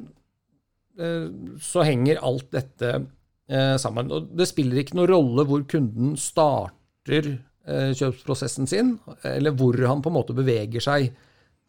eh, 0.98 1.28
så 1.62 1.86
henger 1.86 2.24
alt 2.26 2.50
dette 2.56 2.94
eh, 2.96 3.76
sammen. 3.78 4.10
Og 4.10 4.32
det 4.34 4.50
spiller 4.50 4.82
ikke 4.82 4.98
noen 4.98 5.12
rolle 5.14 5.46
hvor 5.46 5.68
kunden 5.70 6.18
starter 6.18 7.36
kjøpsprosessen 7.68 8.70
sin, 8.70 8.94
eller 9.28 9.56
hvor 9.58 9.76
han 9.84 10.00
på 10.04 10.12
en 10.12 10.16
måte 10.16 10.36
beveger 10.38 10.84
seg, 10.84 11.10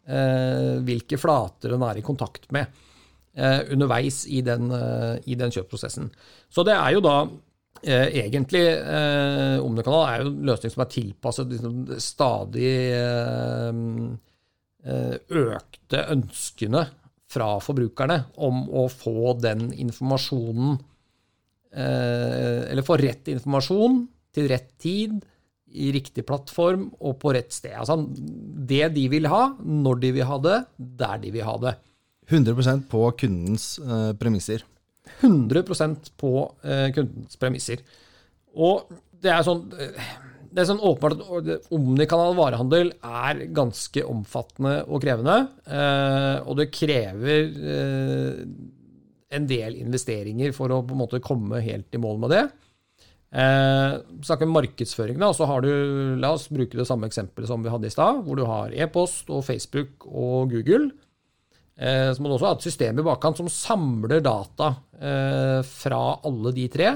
eh, 0.07 0.77
hvilke 0.85 1.19
flater 1.19 1.75
han 1.75 1.83
er 1.89 1.99
i 1.99 2.05
kontakt 2.05 2.51
med. 2.55 2.85
underveis 3.39 4.25
i 4.27 4.41
den, 4.43 4.71
i 5.31 5.35
den 5.37 5.51
kjøpsprosessen. 5.53 6.09
Så 6.51 6.63
det 6.67 6.73
er 6.75 6.95
jo 6.95 7.03
da 7.05 7.13
Eh, 7.79 8.25
egentlig 8.25 8.65
eh, 8.67 9.55
Omnikanal 9.63 10.01
er 10.03 10.19
jo 10.19 10.31
en 10.33 10.39
løsning 10.49 10.71
som 10.73 10.81
er 10.83 10.89
tilpasset 10.91 11.53
liksom, 11.53 11.75
stadig 12.03 12.71
eh, 12.91 13.77
eh, 14.83 15.15
økte 15.39 16.01
ønskene 16.11 16.83
fra 17.29 17.53
forbrukerne 17.63 18.17
om 18.43 18.65
å 18.67 18.89
få 18.91 19.37
den 19.39 19.69
informasjonen 19.71 20.73
eh, 21.71 22.67
Eller 22.67 22.83
få 22.83 22.97
rett 22.99 23.31
informasjon 23.31 24.01
til 24.35 24.49
rett 24.51 24.73
tid, 24.81 25.15
i 25.69 25.91
riktig 25.93 26.25
plattform 26.27 26.87
og 26.99 27.19
på 27.21 27.33
rett 27.35 27.53
sted. 27.53 27.75
Altså 27.77 27.99
det 28.69 28.87
de 28.95 29.05
vil 29.11 29.29
ha, 29.29 29.43
når 29.59 30.01
de 30.03 30.11
vil 30.17 30.27
ha 30.29 30.39
det, 30.43 30.57
der 30.77 31.21
de 31.21 31.33
vil 31.35 31.47
ha 31.47 31.55
det. 31.61 31.75
100% 32.29 32.85
på 32.89 33.03
kundens 33.17 33.71
eh, 33.81 34.11
premisser. 34.19 34.65
100% 35.21 36.11
på 36.19 36.33
eh, 36.63 36.89
kundens 36.95 37.39
premisser. 37.41 37.83
Og 38.57 38.89
det 39.19 39.31
er 39.33 39.45
sånn 39.45 39.65
eh, 39.77 40.09
det 40.49 40.63
er 40.63 40.65
sånn 40.71 40.81
åpenbart 40.81 41.19
at 41.53 41.67
omnikanal 41.77 42.33
varehandel 42.33 42.87
er 43.05 43.43
ganske 43.53 44.01
omfattende 44.09 44.79
og 44.89 45.03
krevende. 45.03 45.35
Eh, 45.69 46.37
og 46.41 46.57
det 46.57 46.71
krever 46.73 47.51
en 49.29 49.45
del 49.45 49.77
investeringer 49.77 50.55
for 50.57 50.73
å 50.73 50.81
på 50.81 50.97
en 50.97 51.01
måte 51.03 51.21
komme 51.21 51.61
helt 51.61 51.93
i 51.93 52.01
mål 52.01 52.17
med 52.23 52.33
det. 52.33 52.43
Eh, 53.29 53.91
snakker 54.25 54.47
om 54.47 54.55
markedsføring, 54.57 55.19
da, 55.21 55.29
så 55.37 55.45
har 55.45 55.61
du 55.61 55.69
La 56.17 56.31
oss 56.33 56.47
bruke 56.49 56.77
det 56.77 56.87
samme 56.89 57.05
eksempelet 57.09 57.49
som 57.51 57.61
vi 57.61 57.69
hadde 57.69 57.85
i 57.85 57.93
stad, 57.93 58.23
hvor 58.25 58.39
du 58.39 58.47
har 58.49 58.73
e-post 58.73 59.29
og 59.29 59.45
Facebook 59.45 60.07
og 60.09 60.49
Google. 60.55 60.89
Eh, 61.79 62.09
så 62.11 62.19
må 62.19 62.29
du 62.29 62.35
også 62.35 62.49
ha 62.49 62.57
et 62.57 62.67
system 62.67 62.99
i 62.99 63.05
bakkant 63.05 63.39
som 63.39 63.51
samler 63.51 64.23
data 64.25 64.73
eh, 64.97 65.59
fra 65.63 66.01
alle 66.27 66.53
de 66.57 66.65
tre, 66.73 66.91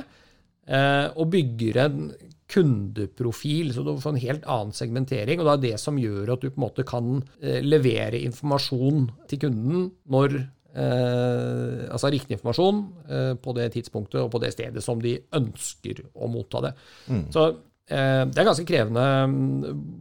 eh, 0.68 1.06
og 1.14 1.30
bygger 1.32 1.80
en 1.86 2.10
kundeprofil, 2.54 3.72
så 3.74 3.86
du 3.86 3.94
får 4.02 4.16
en 4.16 4.26
helt 4.26 4.50
annen 4.50 4.76
segmentering. 4.76 5.40
og 5.40 5.48
Det 5.48 5.54
er 5.54 5.64
det 5.72 5.80
som 5.82 6.02
gjør 6.02 6.34
at 6.34 6.44
du 6.44 6.50
på 6.50 6.60
en 6.60 6.66
måte 6.66 6.86
kan 6.86 7.16
levere 7.42 8.20
informasjon 8.20 9.08
til 9.32 9.42
kunden 9.46 9.88
når 10.12 10.36
altså 10.74 12.10
riktig 12.10 12.34
informasjon 12.34 12.80
på 13.44 13.54
det 13.54 13.68
tidspunktet 13.76 14.24
og 14.24 14.32
på 14.34 14.40
det 14.42 14.50
stedet 14.56 14.82
som 14.82 14.98
de 14.98 15.12
ønsker 15.38 16.00
å 16.18 16.30
motta 16.34 16.64
det. 16.66 16.72
Mm. 17.14 17.28
Så 17.36 17.44
det 17.86 18.42
er 18.42 18.48
ganske 18.48 18.66
krevende. 18.66 19.04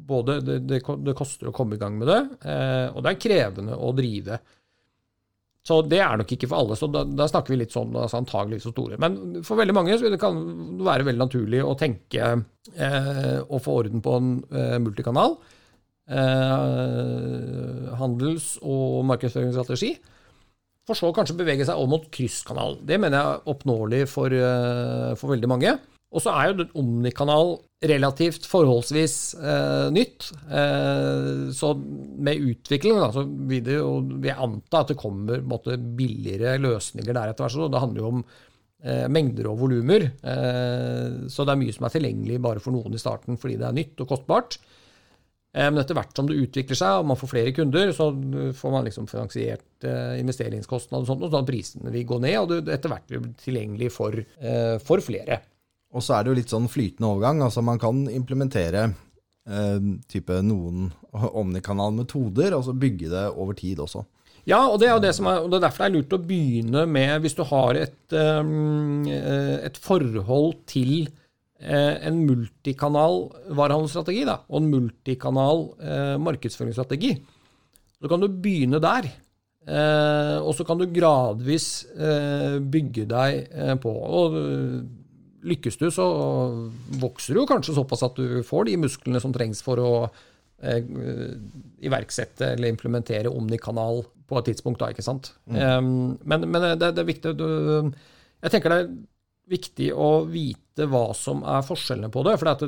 Både 0.09 0.39
det, 0.41 0.57
det, 0.71 0.79
det, 0.81 1.17
koster 1.19 1.51
å 1.51 1.53
komme 1.53 1.77
i 1.77 1.83
gang 1.83 1.99
med 2.01 2.09
det, 2.09 2.21
og 2.95 3.05
det 3.05 3.13
er 3.13 3.21
krevende 3.21 3.77
å 3.77 3.93
drive. 3.99 4.41
Så 5.63 5.79
det 5.87 6.01
er 6.03 6.19
nok 6.19 6.33
ikke 6.35 6.49
for 6.51 6.59
alle. 6.59 6.77
så 6.79 6.89
Da, 6.91 7.05
da 7.07 7.29
snakker 7.31 7.55
vi 7.55 7.61
litt 7.61 7.75
sånn 7.75 7.95
altså 7.95 8.19
antagelig 8.19 8.63
så 8.65 8.73
store. 8.75 8.99
Men 9.03 9.43
for 9.47 9.61
veldig 9.61 9.77
mange 9.77 9.99
så 9.99 10.11
det 10.11 10.21
kan 10.23 10.39
det 10.79 10.87
være 10.87 11.07
veldig 11.07 11.23
naturlig 11.23 11.63
å 11.63 11.77
tenke 11.79 12.31
eh, 12.75 13.39
å 13.47 13.63
få 13.63 13.77
orden 13.85 14.03
på 14.03 14.17
en 14.19 14.33
eh, 14.51 14.79
multikanal. 14.83 15.37
Eh, 16.11 17.93
handels- 18.01 18.57
og 18.67 19.05
markedsføringsstrategi. 19.13 19.95
For 20.89 20.99
så 20.99 21.13
kanskje 21.15 21.39
bevege 21.39 21.67
seg 21.67 21.79
over 21.79 21.93
mot 21.95 22.07
krysskanal. 22.15 22.81
Det 22.83 22.99
mener 22.99 23.19
jeg 23.19 23.35
er 23.37 23.51
oppnåelig 23.53 24.03
for, 24.11 24.35
eh, 24.35 25.13
for 25.19 25.35
veldig 25.35 25.51
mange. 25.51 25.77
Og 26.13 26.21
så 26.21 26.33
er 26.37 26.51
jo 26.51 26.67
Omnikanal 26.77 27.55
relativt 27.83 28.45
forholdsvis 28.47 29.17
eh, 29.41 29.87
nytt. 29.95 30.29
Eh, 30.51 31.51
så 31.57 31.73
med 31.75 32.45
utvikling 32.53 33.01
da, 33.01 33.09
så 33.15 33.25
vil 33.25 33.65
det 33.65 33.79
jo 33.79 33.95
vi 34.23 34.35
anta 34.35 34.83
at 34.83 34.93
det 34.93 34.99
kommer 35.01 35.41
måte, 35.41 35.79
billigere 35.79 36.59
løsninger 36.61 37.15
der 37.17 37.33
etter 37.33 37.49
hvert. 37.49 37.73
Det 37.73 37.83
handler 37.83 38.05
jo 38.05 38.11
om 38.11 38.21
eh, 38.85 39.09
mengder 39.09 39.49
og 39.51 39.63
volumer. 39.65 40.11
Eh, 40.21 41.27
så 41.33 41.47
det 41.47 41.57
er 41.57 41.63
mye 41.65 41.79
som 41.79 41.89
er 41.89 41.97
tilgjengelig 41.97 42.43
bare 42.45 42.63
for 42.63 42.77
noen 42.77 42.95
i 42.95 43.03
starten 43.03 43.41
fordi 43.41 43.59
det 43.63 43.71
er 43.71 43.79
nytt 43.81 44.05
og 44.05 44.13
kostbart. 44.13 44.61
Eh, 45.53 45.69
men 45.69 45.83
etter 45.83 45.97
hvert 45.97 46.17
som 46.17 46.29
det 46.29 46.39
utvikler 46.41 46.79
seg 46.79 47.03
og 47.03 47.11
man 47.11 47.19
får 47.21 47.33
flere 47.35 47.55
kunder, 47.57 47.93
så 47.97 48.09
får 48.57 48.73
man 48.73 48.87
liksom 48.89 49.09
finansiert 49.11 49.87
eh, 49.89 50.19
investeringskostnader 50.23 51.05
og 51.05 51.11
sånt, 51.11 51.27
og 51.29 51.39
at 51.43 51.49
prisene 51.49 51.93
vil 51.93 52.09
gå 52.09 52.21
ned, 52.25 52.39
og 52.41 52.53
det 52.53 52.79
etter 52.79 52.93
hvert 52.95 53.09
blir 53.11 53.27
tilgjengelig 53.43 53.93
for, 53.93 54.17
for 54.87 55.05
flere. 55.05 55.43
Og 55.93 56.05
så 56.05 56.17
er 56.17 56.25
det 56.25 56.33
jo 56.33 56.39
litt 56.41 56.53
sånn 56.53 56.71
flytende 56.73 57.11
overgang. 57.11 57.43
altså 57.45 57.61
Man 57.65 57.81
kan 57.81 58.07
implementere 58.09 58.87
eh, 58.89 59.79
type 60.09 60.41
noen 60.47 60.89
omnikanal-metoder, 61.43 62.57
og 62.57 62.67
så 62.69 62.77
bygge 62.77 63.13
det 63.13 63.29
over 63.37 63.59
tid 63.59 63.85
også. 63.85 64.07
Ja, 64.49 64.65
og 64.67 64.81
det 64.83 64.89
er 64.91 64.99
det 64.99 65.13
som 65.15 65.29
er, 65.31 65.45
og 65.45 65.53
det 65.53 65.61
er 65.61 65.69
derfor 65.69 65.85
det 65.85 65.91
er 65.91 65.97
lurt 66.01 66.15
å 66.17 66.25
begynne 66.27 66.81
med, 66.91 67.13
hvis 67.23 67.37
du 67.39 67.45
har 67.47 67.77
et, 67.79 68.15
et 68.17 69.77
forhold 69.85 70.57
til 70.67 71.05
en 71.63 72.23
multikanal 72.27 73.29
varehandelsstrategi 73.55 74.25
da, 74.29 74.41
og 74.49 74.63
en 74.63 74.71
multikanal 74.73 75.67
eh, 75.83 76.17
markedsføringsstrategi, 76.23 77.13
så 78.03 78.11
kan 78.11 78.23
du 78.23 78.29
begynne 78.29 78.81
der. 78.83 79.11
eh, 79.67 80.39
og 80.43 80.55
så 80.59 80.67
kan 80.67 80.81
du 80.81 80.89
gradvis 80.91 81.87
bygge 82.73 83.07
deg 83.07 83.79
på. 83.83 83.93
og 83.93 84.41
lykkes 85.43 85.79
du, 85.81 85.89
så 85.91 86.07
vokser 87.03 87.39
du 87.39 87.47
kanskje 87.51 87.77
såpass 87.77 88.05
at 88.07 88.19
du 88.19 88.43
får 88.47 88.69
de 88.69 88.79
musklene 88.85 89.23
som 89.23 89.35
trengs 89.35 89.63
for 89.65 89.81
å 89.83 89.93
eh, 90.63 90.83
iverksette 91.83 92.53
eller 92.55 92.73
implementere 92.73 93.33
Omni-kanal 93.33 94.05
på 94.29 94.39
et 94.39 94.51
tidspunkt, 94.53 94.81
da, 94.81 94.93
ikke 94.93 95.05
sant. 95.05 95.33
Mm. 95.51 95.59
Um, 95.59 95.89
men, 96.25 96.47
men 96.49 96.69
det, 96.73 96.93
det, 96.95 97.03
er 97.03 97.09
viktig 97.09 97.35
du, 97.37 97.49
Jeg 98.43 98.55
tenker 98.55 98.73
det 98.73 98.79
er 98.85 98.93
viktig 99.51 99.91
å 99.95 100.25
vite 100.31 100.87
hva 100.89 101.11
som 101.17 101.43
er 101.45 101.65
forskjellene 101.67 102.13
på 102.13 102.23
det. 102.27 102.37
For 102.41 102.67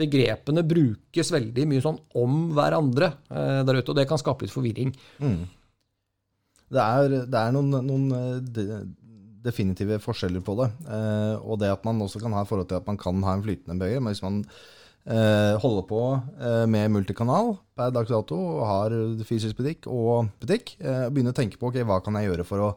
begrepene 0.00 0.64
brukes 0.66 1.32
veldig 1.34 1.66
mye 1.70 1.84
sånn 1.84 2.00
om 2.18 2.46
hverandre 2.56 3.12
eh, 3.30 3.60
der 3.66 3.80
ute, 3.80 3.90
og 3.92 3.98
det 4.00 4.08
kan 4.10 4.20
skape 4.20 4.46
litt 4.46 4.54
forvirring. 4.54 4.94
Mm. 5.22 5.42
Det 6.66 6.82
er, 6.82 7.18
det 7.30 7.40
er 7.40 7.52
noen, 7.54 7.76
noen 7.86 8.40
de, 8.42 8.64
definitive 9.46 10.00
forskjeller 10.02 10.42
på 10.44 10.56
det. 10.60 10.70
Eh, 10.90 11.36
og 11.38 11.60
det 11.62 11.70
at 11.72 11.86
man 11.86 12.02
også 12.02 12.22
kan 12.22 12.34
ha 12.36 12.46
forhold 12.48 12.70
til 12.70 12.80
at 12.80 12.88
man 12.88 12.98
kan 13.00 13.22
ha 13.26 13.36
en 13.36 13.44
flytende 13.44 13.78
bøye. 13.80 14.00
Men 14.00 14.14
hvis 14.14 14.24
man 14.24 14.42
eh, 15.06 15.54
holder 15.62 15.86
på 15.88 16.02
eh, 16.16 16.64
med 16.70 16.92
multikanal 16.94 17.54
per 17.76 17.94
dags 17.94 18.12
dato 18.12 18.38
og 18.38 18.62
har 18.68 18.96
fysisk 19.28 19.58
butikk 19.60 19.88
og 19.90 20.32
butikk, 20.42 20.76
eh, 20.80 21.08
begynner 21.10 21.34
å 21.34 21.40
tenke 21.40 21.60
på 21.60 21.70
ok, 21.70 21.82
hva 21.86 22.00
kan 22.04 22.18
jeg 22.18 22.30
gjøre 22.30 22.48
for 22.48 22.68
å 22.68 22.70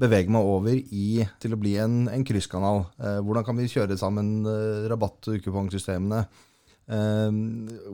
bevege 0.00 0.32
meg 0.32 0.48
over 0.48 0.74
i, 0.74 1.22
til 1.42 1.54
å 1.54 1.60
bli 1.60 1.76
en, 1.82 2.04
en 2.10 2.26
krysskanal. 2.26 2.84
Eh, 2.98 3.20
hvordan 3.24 3.46
kan 3.46 3.58
vi 3.58 3.70
kjøre 3.70 3.98
sammen 4.00 4.40
eh, 4.48 4.88
rabatt- 4.90 5.30
og 5.30 5.38
kupongsystemene? 5.44 6.24
Eh, 6.84 7.30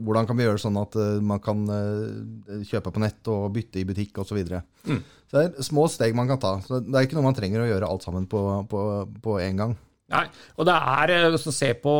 hvordan 0.01 0.27
kan 0.27 0.39
vi 0.39 0.47
gjøre 0.47 0.59
det 0.59 0.65
sånn 0.65 0.81
at 0.81 0.97
eh, 0.99 1.21
man 1.23 1.43
kan 1.45 1.63
eh, 1.75 2.65
kjøpe 2.67 2.95
på 2.95 3.05
nett 3.05 3.31
og 3.31 3.51
bytte 3.55 3.83
i 3.83 3.87
butikk 3.89 4.23
osv. 4.25 4.41
Så, 4.49 4.63
mm. 4.89 5.05
så 5.31 5.37
det 5.37 5.45
er 5.45 5.69
små 5.69 5.87
steg 5.93 6.17
man 6.19 6.31
kan 6.31 6.43
ta. 6.43 6.57
Så 6.67 6.83
det 6.83 6.97
er 6.97 7.07
ikke 7.07 7.19
noe 7.19 7.29
man 7.29 7.39
trenger 7.39 7.65
å 7.65 7.71
gjøre 7.71 7.93
alt 7.93 8.07
sammen 8.07 8.27
på, 8.31 8.43
på, 8.71 8.83
på 9.23 9.39
en 9.45 9.65
gang. 9.65 9.79
Nei, 10.11 10.25
og 10.59 10.67
det 10.67 10.75
er, 10.75 11.13
eh, 11.15 11.29
Hvis 11.31 11.47
du 11.47 11.53
ser 11.55 11.77
på, 11.83 11.95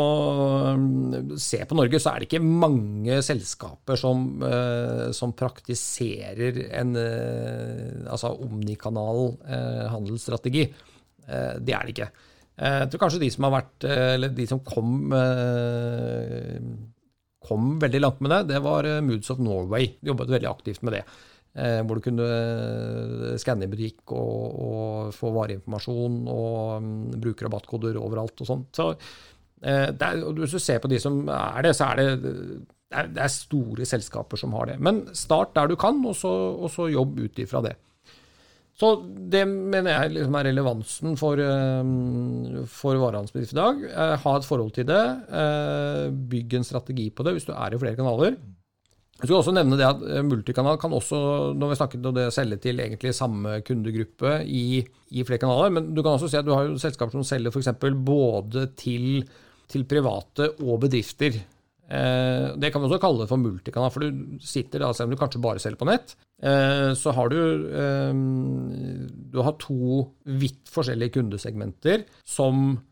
ser 1.39 1.69
på 1.71 1.79
Norge, 1.79 2.01
så 2.03 2.13
er 2.13 2.23
det 2.23 2.31
ikke 2.31 2.43
mange 2.43 3.21
selskaper 3.23 4.01
som, 4.01 4.25
som 5.17 5.37
praktiserer 5.39 6.59
en 6.81 6.97
altså 8.11 8.35
omnikanal 8.47 9.37
handelsstrategi. 9.95 10.67
Det 11.27 11.75
er 11.77 11.87
det 11.87 11.95
ikke. 11.95 12.11
Eh, 12.61 12.79
jeg 12.83 12.93
tror 12.93 13.05
kanskje 13.07 13.23
de 13.23 13.31
som 13.33 13.47
har 13.47 13.57
vært, 13.57 13.89
eh, 13.89 14.15
eller 14.17 14.33
de 14.37 14.47
som 14.47 14.61
kom, 14.61 15.13
eh, 15.17 16.61
kom 17.41 17.79
veldig 17.81 18.01
langt 18.01 18.21
med 18.21 18.31
det, 18.31 18.55
det 18.55 18.63
var 18.63 18.85
Moods 19.01 19.31
of 19.31 19.39
Norway. 19.39 19.97
De 20.01 20.13
jobbet 20.13 20.29
veldig 20.29 20.51
aktivt 20.51 20.83
med 20.83 20.93
det. 20.93 21.05
Hvor 21.51 21.99
du 21.99 22.05
kunne 22.05 22.27
skanne 23.43 23.67
i 23.67 23.71
butikk 23.71 24.13
og, 24.15 24.59
og 24.65 25.15
få 25.17 25.33
vareinformasjon 25.35 26.21
og 26.31 26.77
um, 26.79 26.93
bruke 27.19 27.43
rabattkoder 27.43 27.99
overalt 27.99 28.45
og 28.45 28.47
sånn. 28.47 28.63
Så 28.71 28.87
er, 29.59 29.91
hvis 30.39 30.55
du 30.55 30.63
ser 30.63 30.79
på 30.79 30.89
de 30.93 31.01
som 31.03 31.25
er 31.27 31.67
det, 31.67 31.75
så 31.75 31.91
er 31.91 31.99
det, 31.99 32.31
det 32.91 33.23
er, 33.23 33.35
store 33.35 33.87
selskaper 33.87 34.41
som 34.41 34.55
har 34.57 34.71
det. 34.71 34.79
Men 34.79 35.03
start 35.17 35.55
der 35.59 35.71
du 35.71 35.77
kan, 35.79 35.99
og 36.07 36.17
så, 36.17 36.31
og 36.31 36.71
så 36.73 36.89
jobb 36.91 37.19
ut 37.19 37.43
ifra 37.43 37.63
det. 37.67 37.75
Så 38.81 38.95
det 39.33 39.43
mener 39.45 39.93
jeg 39.93 40.15
liksom 40.15 40.37
er 40.39 40.47
relevansen 40.49 41.19
for, 41.21 41.41
eh, 41.45 41.91
for 42.71 42.97
varehandelsbedrift 42.97 43.53
i 43.53 43.59
dag. 43.59 43.83
Eh, 43.91 44.15
ha 44.23 44.37
et 44.37 44.49
forhold 44.49 44.73
til 44.73 44.87
det. 44.89 45.05
Eh, 45.29 46.07
bygg 46.33 46.57
en 46.57 46.65
strategi 46.65 47.11
på 47.11 47.27
det 47.27 47.37
hvis 47.37 47.49
du 47.51 47.53
er 47.53 47.75
i 47.75 47.81
flere 47.83 47.99
kanaler. 47.99 48.39
Jeg 49.21 49.29
skal 49.29 49.37
også 49.37 49.53
nevne 49.53 49.77
det 49.77 49.85
at 49.85 50.01
Multikanal 50.25 50.79
kan 50.81 50.95
også, 50.97 51.19
når 51.53 51.73
vi 51.73 51.77
snakket 51.77 52.07
om 52.09 52.17
det, 52.17 52.27
selge 52.33 52.57
til 52.65 52.81
egentlig 52.81 53.13
samme 53.17 53.59
kundegruppe 53.67 54.39
i, 54.49 54.81
i, 55.13 55.25
flere 55.29 55.43
kanaler. 55.43 55.75
Men 55.77 55.91
du 55.93 56.01
kan 56.01 56.15
også 56.15 56.31
si 56.33 56.39
at 56.41 56.47
du 56.47 56.55
har 56.57 56.71
jo 56.71 56.81
selskaper 56.81 57.13
som 57.19 57.27
selger 57.29 57.53
f.eks. 57.53 57.69
både 58.01 58.71
til, 58.81 59.27
til 59.69 59.85
private 59.91 60.55
og 60.65 60.81
bedrifter. 60.87 61.37
Eh, 61.91 62.47
det 62.57 62.71
kan 62.71 62.81
vi 62.81 62.89
også 62.89 63.01
kalle 63.03 63.27
for 63.29 63.43
multikanal, 63.43 63.91
for 63.93 64.07
du 64.07 64.41
sitter 64.47 64.85
da, 64.85 64.93
selv 64.95 65.11
om 65.11 65.15
du 65.15 65.21
kanskje 65.21 65.43
bare 65.43 65.63
selger 65.63 65.81
på 65.81 65.89
nett, 65.91 66.15
eh, 66.41 66.93
så 66.97 67.13
har 67.17 67.33
du 67.33 67.41
eh, 67.83 68.21
du 69.35 69.41
har 69.43 69.59
to 69.61 70.07
vidt 70.41 70.71
forskjellige 70.71 71.19
kundesegmenter 71.19 72.07
som 72.25 72.71
eh, 72.73 72.90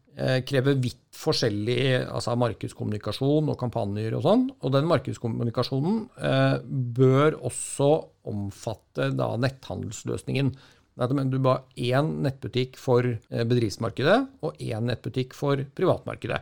krever 0.48 0.74
vidt 0.82 1.08
forskjellig 1.18 1.82
altså 2.06 2.36
markedskommunikasjon 2.38 3.50
og 3.50 3.58
kampanjer 3.58 4.14
og 4.18 4.24
sånn. 4.24 4.44
Og 4.62 4.74
den 4.74 4.88
markedskommunikasjonen 4.90 6.00
eh, 6.22 6.58
bør 6.98 7.38
også 7.48 7.90
omfatte 8.30 9.10
da 9.18 9.32
netthandelsløsningen. 9.40 10.52
Du 10.98 11.38
bør 11.38 11.52
ha 11.52 11.58
én 11.74 12.14
nettbutikk 12.26 12.78
for 12.80 13.06
eh, 13.06 13.44
bedriftsmarkedet 13.48 14.18
og 14.46 14.62
én 14.62 14.88
nettbutikk 14.90 15.36
for 15.38 15.62
privatmarkedet. 15.74 16.40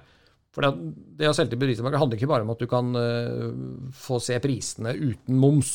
For 0.56 0.64
det 0.64 1.28
å 1.28 1.34
selge 1.36 1.52
til 1.52 1.60
bedriftsmarkedet 1.60 2.00
handler 2.00 2.20
ikke 2.20 2.32
bare 2.32 2.46
om 2.46 2.54
at 2.54 2.62
du 2.62 2.68
kan 2.70 2.96
uh, 2.96 3.90
få 3.92 4.16
se 4.24 4.38
prisene 4.40 4.94
uten 4.96 5.36
moms. 5.36 5.74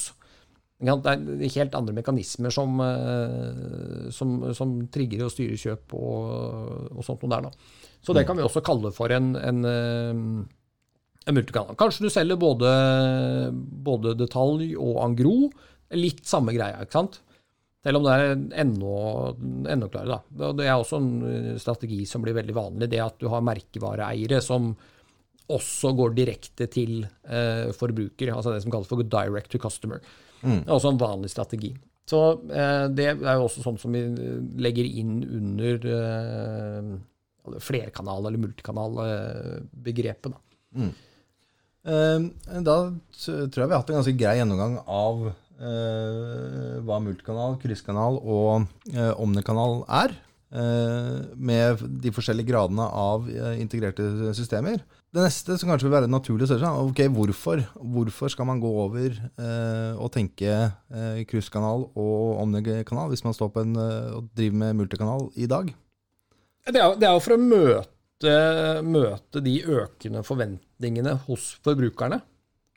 Det 0.82 1.12
er 1.12 1.54
helt 1.54 1.76
andre 1.78 1.94
mekanismer 1.94 2.50
som, 2.50 2.82
som, 4.10 4.32
som 4.58 4.72
trigger 4.90 5.28
og 5.28 5.30
styrer 5.30 5.62
kjøp 5.62 5.94
og, 5.94 6.88
og 6.96 7.06
sånt 7.06 7.22
noe 7.22 7.36
der. 7.36 7.46
Da. 7.46 7.91
Så 8.02 8.16
det 8.18 8.26
kan 8.26 8.38
vi 8.38 8.46
også 8.46 8.64
kalle 8.66 8.90
for 8.96 9.14
en, 9.14 9.34
en, 9.38 9.66
uh, 9.66 11.26
en 11.28 11.38
multikanal. 11.38 11.78
Kanskje 11.80 12.08
du 12.08 12.14
selger 12.14 12.40
både, 12.42 12.72
både 13.86 14.16
detalj 14.18 14.74
og 14.76 15.04
angro. 15.06 15.36
Litt 15.94 16.24
samme 16.28 16.56
greia, 16.56 16.82
ikke 16.82 16.98
sant? 16.98 17.20
Selv 17.82 17.98
om 17.98 18.06
det 18.06 18.14
er 18.14 18.34
enda, 18.62 19.90
klarere. 19.90 20.22
Da. 20.30 20.52
Det 20.54 20.68
er 20.68 20.76
også 20.76 21.00
en 21.02 21.14
eh, 21.26 21.54
strategi 21.62 22.04
som 22.06 22.22
blir 22.22 22.36
veldig 22.38 22.54
vanlig. 22.54 22.90
Det 22.92 23.00
at 23.02 23.18
du 23.18 23.26
har 23.32 23.42
merkevareeiere 23.46 24.38
som 24.46 24.70
også 25.52 25.92
går 25.98 26.14
direkte 26.16 26.68
til 26.72 27.02
eh, 27.02 27.72
forbruker. 27.74 28.36
Altså 28.36 28.54
det 28.54 28.62
som 28.64 28.74
kalles 28.74 28.90
for 28.90 29.02
direct 29.02 29.50
to 29.52 29.62
customer. 29.62 30.04
Mm. 30.44 30.62
Det 30.62 30.70
er 30.70 30.76
også 30.78 30.94
en 30.94 31.02
vanlig 31.02 31.32
strategi. 31.34 31.74
Så 32.12 32.22
eh, 32.54 32.86
det 32.94 33.08
er 33.16 33.34
jo 33.40 33.48
også 33.48 33.66
sånn 33.66 33.82
som 33.82 33.98
vi 33.98 34.04
legger 34.62 34.86
inn 34.86 35.18
under 35.26 35.90
eh, 35.98 36.94
flerkanal- 37.62 38.26
eller 38.28 38.42
multikanalbegrepet. 38.42 40.32
Da. 40.32 40.38
Mm. 40.76 40.94
Eh, 41.82 42.20
da 42.62 42.76
tror 43.18 43.60
jeg 43.64 43.68
vi 43.68 43.74
har 43.74 43.82
hatt 43.82 43.90
en 43.90 44.02
ganske 44.02 44.20
grei 44.20 44.36
gjennomgang 44.40 44.76
av 44.86 45.34
Eh, 45.62 46.80
hva 46.82 46.98
multikanal, 47.04 47.60
krysskanal 47.62 48.18
og 48.18 48.66
eh, 48.90 49.12
omnekanal 49.22 49.84
er. 50.02 50.16
Eh, 50.52 51.20
med 51.38 51.84
de 52.02 52.12
forskjellige 52.12 52.50
gradene 52.50 52.84
av 52.84 53.30
integrerte 53.62 54.34
systemer. 54.36 54.82
Det 55.12 55.22
neste 55.22 55.58
som 55.60 55.70
kanskje 55.70 55.88
vil 55.88 55.94
være 56.00 56.10
naturlig 56.10 56.48
å 56.48 56.50
spørre 56.50 56.72
ok, 56.88 57.04
hvorfor? 57.14 57.62
Hvorfor 57.94 58.32
skal 58.32 58.48
man 58.48 58.62
gå 58.64 58.70
over 58.86 59.18
og 60.00 60.08
tenke 60.16 60.72
krysskanal 61.28 61.84
og 62.00 62.40
omnikanal 62.40 63.12
hvis 63.12 63.26
man 63.26 63.36
står 63.36 63.52
på 63.52 63.66
en, 63.66 63.76
og 64.16 64.30
driver 64.40 64.62
med 64.64 64.78
multikanal 64.80 65.28
i 65.36 65.50
dag? 65.52 65.74
Det 66.68 66.78
er, 66.78 66.98
det 67.00 67.08
er 67.08 67.16
jo 67.16 67.24
for 67.24 67.36
å 67.36 67.42
møte, 67.42 68.36
møte 68.86 69.42
de 69.44 69.56
økende 69.66 70.22
forventningene 70.26 71.16
hos 71.26 71.56
forbrukerne. 71.66 72.22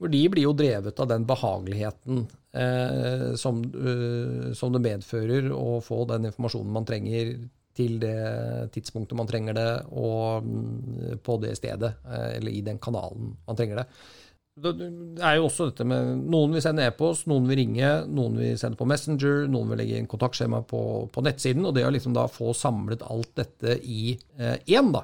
For 0.00 0.10
de 0.10 0.22
blir 0.30 0.48
jo 0.48 0.54
drevet 0.56 0.98
av 1.00 1.10
den 1.10 1.26
behageligheten 1.28 2.24
eh, 2.58 3.28
som, 3.38 3.60
uh, 3.62 4.48
som, 4.56 4.72
det 4.74 4.82
medfører 4.82 5.52
å 5.54 5.78
få 5.84 6.02
den 6.10 6.30
informasjonen 6.30 6.74
man 6.74 6.88
trenger 6.88 7.36
til 7.74 7.96
det 8.02 8.70
tidspunktet 8.74 9.18
man 9.18 9.26
trenger 9.30 9.56
det, 9.56 9.70
og 9.98 10.46
um, 10.46 11.16
på 11.26 11.38
det 11.42 11.56
stedet, 11.58 11.90
eh, 12.06 12.36
eller 12.36 12.54
i 12.54 12.62
den 12.66 12.78
kanalen 12.82 13.32
man 13.46 13.58
trenger 13.58 13.82
det. 13.82 13.86
Det 14.54 14.70
er 15.18 15.38
jo 15.40 15.48
også 15.48 15.66
dette 15.66 15.82
med 15.88 16.20
Noen 16.30 16.52
vil 16.54 16.62
sende 16.62 16.84
e-post, 16.86 17.26
noen 17.26 17.48
vil 17.50 17.58
ringe, 17.58 17.88
noen 18.06 18.36
vil 18.38 18.58
sende 18.60 18.78
på 18.78 18.86
Messenger, 18.86 19.48
noen 19.50 19.72
vil 19.72 19.80
legge 19.82 19.98
inn 19.98 20.06
kontaktskjema 20.10 20.60
på, 20.70 20.82
på 21.10 21.24
nettsiden. 21.26 21.66
Og 21.66 21.74
det 21.74 21.82
å 21.88 21.90
liksom 21.90 22.14
da 22.14 22.28
få 22.30 22.54
samlet 22.54 23.02
alt 23.02 23.32
dette 23.40 23.80
i 23.82 24.14
én, 24.14 24.54
eh, 24.78 24.92
da, 24.94 25.02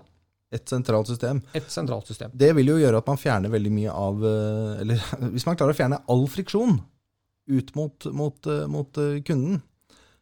et 0.51 0.71
sentralt 0.71 1.11
system. 1.11 1.41
Et 1.55 1.67
sentralt 1.71 2.09
system. 2.11 2.31
Det 2.35 2.51
vil 2.59 2.73
jo 2.73 2.79
gjøre 2.81 3.01
at 3.01 3.11
man 3.11 3.19
fjerner 3.21 3.53
veldig 3.53 3.73
mye 3.75 3.95
av 3.95 4.25
eh, 4.27 4.81
Eller 4.85 5.03
hvis 5.35 5.47
man 5.47 5.59
klarer 5.59 5.75
å 5.75 5.79
fjerne 5.79 6.01
all 6.11 6.25
friksjon 6.31 6.81
ut 7.51 7.75
mot, 7.79 8.07
mot, 8.15 8.47
eh, 8.47 8.65
mot 8.71 9.03
eh, 9.03 9.21
kunden, 9.27 9.61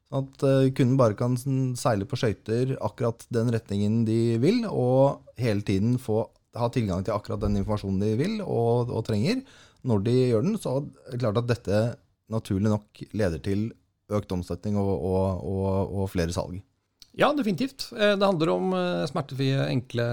at 0.09 0.41
kunden 0.73 0.95
bare 0.97 1.13
kan 1.13 1.35
seile 1.77 2.07
på 2.09 2.17
skøyter 2.17 2.71
akkurat 2.81 3.27
den 3.29 3.51
retningen 3.53 4.07
de 4.09 4.39
vil, 4.41 4.63
og 4.65 5.35
hele 5.37 5.61
tiden 5.61 5.99
få 6.01 6.23
ha 6.57 6.69
tilgang 6.73 7.05
til 7.05 7.15
akkurat 7.15 7.43
den 7.43 7.59
informasjonen 7.61 8.01
de 8.01 8.15
vil 8.21 8.39
og, 8.45 8.89
og 8.89 9.05
trenger 9.07 9.43
når 9.87 10.07
de 10.07 10.15
gjør 10.17 10.47
den, 10.47 10.57
så 10.61 10.79
er 10.81 11.13
det 11.13 11.21
klart 11.23 11.43
at 11.43 11.51
dette 11.51 11.83
naturlig 12.33 12.73
nok 12.73 13.05
leder 13.17 13.43
til 13.43 13.69
økt 14.13 14.33
omsetning 14.33 14.79
og, 14.81 14.91
og, 15.05 15.93
og 16.01 16.11
flere 16.13 16.35
salg. 16.35 16.59
Ja, 17.19 17.33
definitivt. 17.35 17.89
Eh, 17.97 18.15
det 18.15 18.27
handler 18.27 18.53
om 18.53 18.75
eh, 18.79 19.07
smertefrie, 19.11 19.65
enkle 19.73 20.05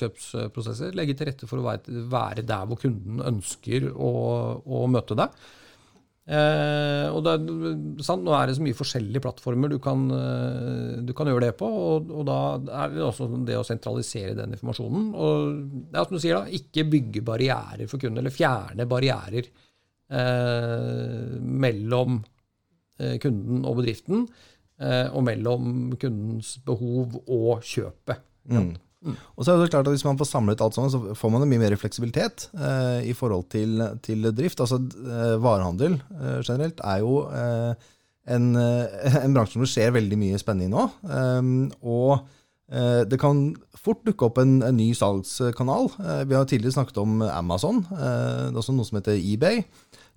kjøpsprosesser. 0.00 0.94
Legge 0.98 1.14
til 1.14 1.28
rette 1.30 1.46
for 1.46 1.62
å 1.62 1.76
være 2.10 2.42
der 2.42 2.64
hvor 2.66 2.80
kunden 2.80 3.22
ønsker 3.22 3.86
å, 3.92 4.10
å 4.64 4.80
møte 4.90 5.16
deg. 5.18 5.36
Eh, 6.24 7.06
og 7.12 7.26
sant, 8.00 8.22
Nå 8.24 8.32
er 8.32 8.48
det 8.48 8.54
så 8.56 8.64
mye 8.64 8.76
forskjellige 8.78 9.20
plattformer 9.26 9.68
du 9.68 9.76
kan, 9.82 10.06
eh, 10.08 11.02
du 11.04 11.12
kan 11.16 11.28
gjøre 11.28 11.50
det 11.50 11.56
på. 11.60 11.68
Og, 11.68 12.08
og, 12.08 12.24
da 12.28 12.38
er 12.84 12.94
det 12.94 13.04
også 13.04 13.28
det 13.44 13.58
å 13.60 13.66
sentralisere 13.66 14.36
den 14.38 14.56
informasjonen. 14.56 15.10
Og 15.12 15.52
det 15.90 16.00
er 16.00 16.08
som 16.08 16.16
du 16.16 16.22
sier 16.22 16.40
da, 16.40 16.58
ikke 16.60 16.88
bygge 16.96 17.24
barrierer 17.26 17.90
for 17.90 18.00
kunden, 18.00 18.22
eller 18.22 18.34
fjerne 18.34 18.88
barrierer 18.88 19.50
eh, 19.50 21.36
mellom 21.64 22.22
eh, 22.98 23.16
kunden 23.22 23.64
og 23.68 23.82
bedriften. 23.82 24.26
Eh, 24.82 25.06
og 25.14 25.22
mellom 25.28 25.92
kundens 26.00 26.56
behov 26.66 27.20
og 27.30 27.62
kjøpet. 27.62 28.24
Mm. 28.50 28.72
Mm. 29.04 29.16
Og 29.36 29.44
så 29.44 29.52
er 29.52 29.60
det 29.60 29.72
klart 29.72 29.88
at 29.88 29.92
Hvis 29.92 30.04
man 30.06 30.18
får 30.20 30.30
samlet 30.30 30.62
alt 30.64 30.76
sånn, 30.76 30.92
så 30.92 31.16
får 31.18 31.32
man 31.32 31.44
mye 31.48 31.60
mer 31.60 31.76
fleksibilitet 31.80 32.48
eh, 32.56 33.10
i 33.10 33.16
forhold 33.16 33.50
til, 33.52 33.82
til 34.04 34.30
drift. 34.32 34.62
Altså 34.64 34.80
eh, 34.80 35.34
Varehandel 35.44 35.98
eh, 36.00 36.38
generelt 36.40 36.80
er 36.80 37.02
jo 37.04 37.18
eh, 37.28 37.90
en, 38.34 38.54
eh, 38.56 39.18
en, 39.24 39.36
bransje 39.36 39.58
som 39.58 39.66
det 39.66 39.72
skjer 39.74 39.92
veldig 39.98 40.20
mye 40.20 40.40
spennende 40.40 40.72
nå. 40.74 40.88
og 41.82 42.32
det 42.74 43.18
kan 43.20 43.42
fort 43.76 44.00
dukke 44.06 44.24
opp 44.24 44.38
en, 44.40 44.54
en 44.64 44.74
ny 44.74 44.86
salgskanal. 44.96 45.90
vi 46.26 46.34
har 46.34 46.46
tidligere 46.48 46.72
snakket 46.78 46.96
om 46.98 47.20
Amazon. 47.22 47.82
det 47.84 48.48
er 48.48 48.56
også 48.56 48.72
noe 48.74 48.88
som 48.88 48.96
heter 48.98 49.20
eBay. 49.20 49.60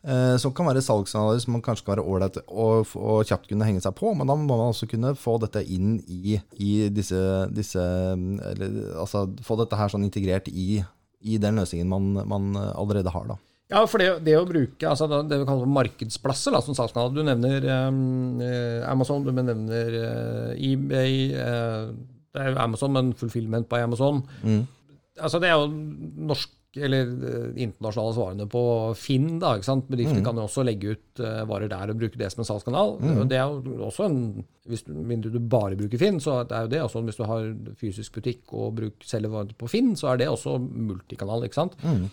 Eh, 0.08 0.38
som 0.40 0.54
kan 0.56 0.70
være 0.70 0.80
salgskanaler 0.80 1.42
som 1.44 1.58
man 1.58 1.64
kanskje 1.66 1.84
kan 1.84 1.98
være 1.98 2.06
ålreit 2.08 2.38
og, 2.46 2.94
og, 2.96 3.26
kjapt 3.28 3.50
kunne 3.50 3.66
henge 3.68 3.82
seg 3.84 3.96
på. 3.98 4.14
Men 4.16 4.30
da 4.30 4.38
må 4.40 4.46
man 4.48 4.70
også 4.70 4.88
kunne 4.88 5.12
få 5.20 5.36
dette 5.44 5.66
inn 5.68 5.98
i, 6.08 6.38
i 6.64 6.72
disse, 6.94 7.20
disse 7.52 7.84
eller, 7.84 8.78
Altså 9.02 9.26
få 9.44 9.58
dette 9.60 9.80
her 9.80 9.92
sånn 9.92 10.08
integrert 10.08 10.48
i, 10.48 10.80
i 11.28 11.42
den 11.42 11.60
løsningen 11.60 11.92
man, 11.92 12.24
man, 12.30 12.56
allerede 12.72 13.12
har. 13.12 13.28
da. 13.34 13.38
Ja, 13.68 13.84
for 13.84 14.00
det, 14.00 14.22
det 14.24 14.38
å 14.40 14.48
bruke 14.48 14.88
altså 14.88 15.10
det 15.28 15.42
vi 15.42 15.48
kaller 15.50 15.68
markedsplasser 15.68 16.54
da, 16.56 16.62
som 16.64 16.76
salgskanal 16.78 17.12
Du 17.12 17.20
nevner 17.28 17.66
eh, 17.68 18.86
Amazon, 18.88 19.28
du 19.28 19.34
nevner 19.36 19.98
eh, 20.06 20.70
eBay. 20.70 21.34
eh, 21.36 21.90
det 22.32 22.46
er 22.46 22.54
jo 22.54 22.62
Amazon, 22.64 22.96
men 22.96 23.12
fulfillment 23.18 23.68
på 23.68 23.80
Amazon. 23.82 24.22
Mm. 24.46 24.64
Altså, 25.18 25.40
det 25.42 25.50
er 25.50 25.58
jo 25.58 25.68
norsk 26.30 26.54
eller 26.76 27.10
eh, 27.30 27.64
internasjonale 27.64 28.16
svarene 28.16 28.48
på 28.52 28.64
Finn. 29.00 29.38
da, 29.42 29.56
ikke 29.58 29.70
sant? 29.70 29.88
Bedrifter 29.90 30.20
mm. 30.20 30.26
kan 30.26 30.40
jo 30.40 30.46
også 30.48 30.66
legge 30.68 30.96
ut 30.96 31.22
uh, 31.24 31.44
varer 31.50 31.72
der 31.72 31.94
og 31.94 32.00
bruke 32.02 32.20
det 32.20 32.30
som 32.34 32.44
en 32.44 32.50
salgskanal. 32.50 32.96
Mm. 33.02 33.22
Det 33.32 33.40
er 33.40 33.46
jo 33.48 33.78
også 33.88 34.08
en, 34.08 34.20
Hvis 34.68 34.84
du, 34.88 35.30
du 35.32 35.40
bare 35.40 35.78
bruker 35.80 36.02
Finn, 36.02 36.20
så 36.24 36.42
er 36.44 36.68
jo 36.68 36.74
det 36.74 36.82
også 36.84 37.02
Hvis 37.08 37.20
du 37.20 37.24
har 37.30 37.48
fysisk 37.80 38.20
butikk 38.20 38.54
og 38.54 38.76
bruk, 38.80 39.08
selger 39.08 39.34
varer 39.34 39.56
på 39.58 39.70
Finn, 39.72 39.96
så 39.96 40.12
er 40.12 40.22
det 40.22 40.30
også 40.32 40.58
multikanal. 40.60 41.48
ikke 41.48 41.62
sant? 41.62 41.78
Mm. 41.84 42.10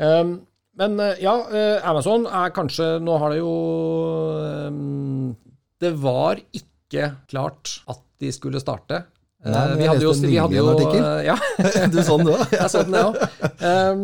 Um, 0.00 0.34
men 0.80 1.00
uh, 1.02 1.16
ja, 1.20 1.34
Amazon 1.90 2.28
er 2.30 2.52
kanskje 2.54 3.00
Nå 3.02 3.16
har 3.18 3.32
det 3.32 3.40
jo 3.40 3.54
um, 4.70 5.32
Det 5.82 5.90
var 5.98 6.38
ikke 6.54 7.16
klart 7.28 7.80
at 7.90 8.04
de 8.20 8.30
skulle 8.32 8.60
starte. 8.60 9.04
Nei, 9.40 9.60
vi 9.80 9.86
hadde 9.88 10.04
jo, 10.04 10.10
vi 10.20 10.36
hadde 10.36 10.58
jo 10.58 10.72
ja. 11.24 11.36
du 11.92 12.02
så 12.04 12.18
den, 12.20 12.28
du 12.28 12.34
òg? 12.34 12.42
Jeg 12.52 12.68
så 12.68 12.82
den, 12.84 12.96
jeg 12.98 13.08
òg. 13.08 13.46
Um, 13.64 14.02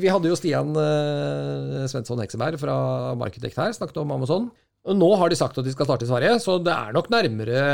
vi 0.00 0.08
hadde 0.08 0.30
jo 0.30 0.38
Stian 0.38 0.72
uh, 0.72 1.84
Svensson 1.90 2.22
Hekseberg 2.22 2.56
fra 2.62 2.76
Markedekt 3.20 3.60
her, 3.60 3.74
snakket 3.76 4.00
om 4.00 4.14
Amazon. 4.16 4.48
Og 4.88 4.96
nå 4.96 5.10
har 5.20 5.28
de 5.28 5.36
sagt 5.36 5.58
at 5.60 5.66
de 5.66 5.74
skal 5.74 5.84
starte 5.84 6.06
i 6.06 6.08
Sverige, 6.08 6.38
så 6.40 6.56
det 6.64 6.72
er 6.72 6.94
nok 6.96 7.10
nærmere, 7.12 7.64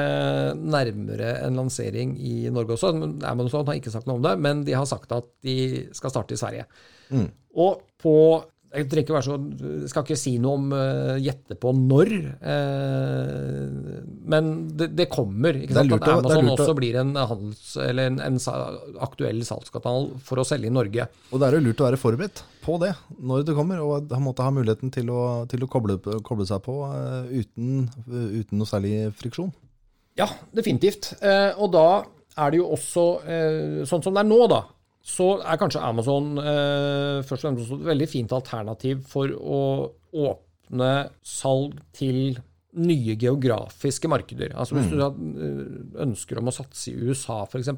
nærmere 0.59 1.37
en 1.47 1.61
lansering 1.61 2.17
i 2.19 2.51
Norge 2.51 2.75
også. 2.75 2.91
Amazon 3.31 3.69
har 3.69 3.79
ikke 3.79 3.95
sagt 3.95 4.11
noe 4.11 4.19
om 4.19 4.27
det, 4.27 4.35
men 4.43 4.65
de 4.67 4.75
har 4.75 4.89
sagt 4.91 5.15
at 5.15 5.29
de 5.47 5.87
skal 5.95 6.11
starte 6.11 6.35
i 6.35 6.41
Sverige. 6.41 6.67
Mm. 7.15 7.29
Og 7.63 7.85
på 8.03 8.17
Jeg 8.77 9.05
ikke 9.05 9.21
så, 9.25 9.37
skal 9.89 10.05
ikke 10.05 10.19
si 10.21 10.35
noe 10.43 10.59
om 10.59 10.73
uh, 10.75 11.15
gjette 11.23 11.57
på 11.61 11.71
når, 11.77 12.11
uh, 12.45 14.03
men 14.29 14.51
det, 14.77 14.91
det 14.99 15.07
kommer. 15.13 15.57
Sant? 15.71 15.95
At 15.97 16.09
Amazon 16.13 16.51
også 16.53 16.75
blir 16.77 16.99
en, 17.01 17.15
handels, 17.17 17.73
eller 17.81 18.11
en, 18.11 18.21
en 18.27 18.37
aktuell 19.07 19.41
salgskanal 19.49 20.11
for 20.27 20.43
å 20.43 20.47
selge 20.49 20.69
i 20.69 20.75
Norge. 20.75 21.09
Og 21.31 21.41
Det 21.41 21.49
er 21.49 21.57
jo 21.57 21.65
lurt 21.69 21.81
å 21.81 21.89
være 21.89 22.03
forberedt 22.03 22.45
på 22.67 22.77
det 22.83 22.93
når 23.17 23.47
det 23.49 23.57
kommer, 23.57 23.81
og 23.81 24.13
måtte 24.21 24.45
ha 24.45 24.53
muligheten 24.53 24.93
til 24.93 25.09
å, 25.15 25.23
til 25.49 25.65
å 25.65 25.71
koble, 25.73 25.97
koble, 26.27 26.49
seg 26.49 26.61
på 26.67 26.77
uh, 26.85 27.25
uten, 27.33 27.87
uten, 28.05 28.61
noe 28.61 28.69
særlig 28.69 29.09
friksjon. 29.17 29.55
Ja, 30.21 30.29
definitivt. 30.57 31.15
og 31.61 31.75
da 31.75 31.89
er 32.41 32.53
det 32.53 32.61
jo 32.63 32.71
også 32.73 33.03
sånn 33.85 34.05
som 34.05 34.17
det 34.17 34.23
er 34.23 34.29
nå, 34.29 34.39
da 34.49 34.63
så 35.07 35.29
er 35.39 35.61
kanskje 35.61 35.85
Amazon 35.87 36.35
eh, 36.43 37.23
først 37.23 37.45
og 37.45 37.47
fremst 37.47 37.73
et 37.77 37.87
veldig 37.93 38.09
fint 38.11 38.33
alternativ 38.35 39.05
for 39.07 39.31
å 39.31 39.63
åpne 40.27 40.93
salg 41.23 41.77
til 41.95 42.35
nye 42.77 43.15
geografiske 43.17 44.11
markeder. 44.11 44.53
Altså 44.59 44.77
Hvis 44.77 44.91
mm. 44.91 44.97
du 44.97 45.05
eh, 45.07 46.01
ønsker 46.07 46.41
om 46.41 46.51
å 46.51 46.55
satse 46.55 46.91
i 46.91 46.99
USA 46.99 47.45
f.eks., 47.47 47.71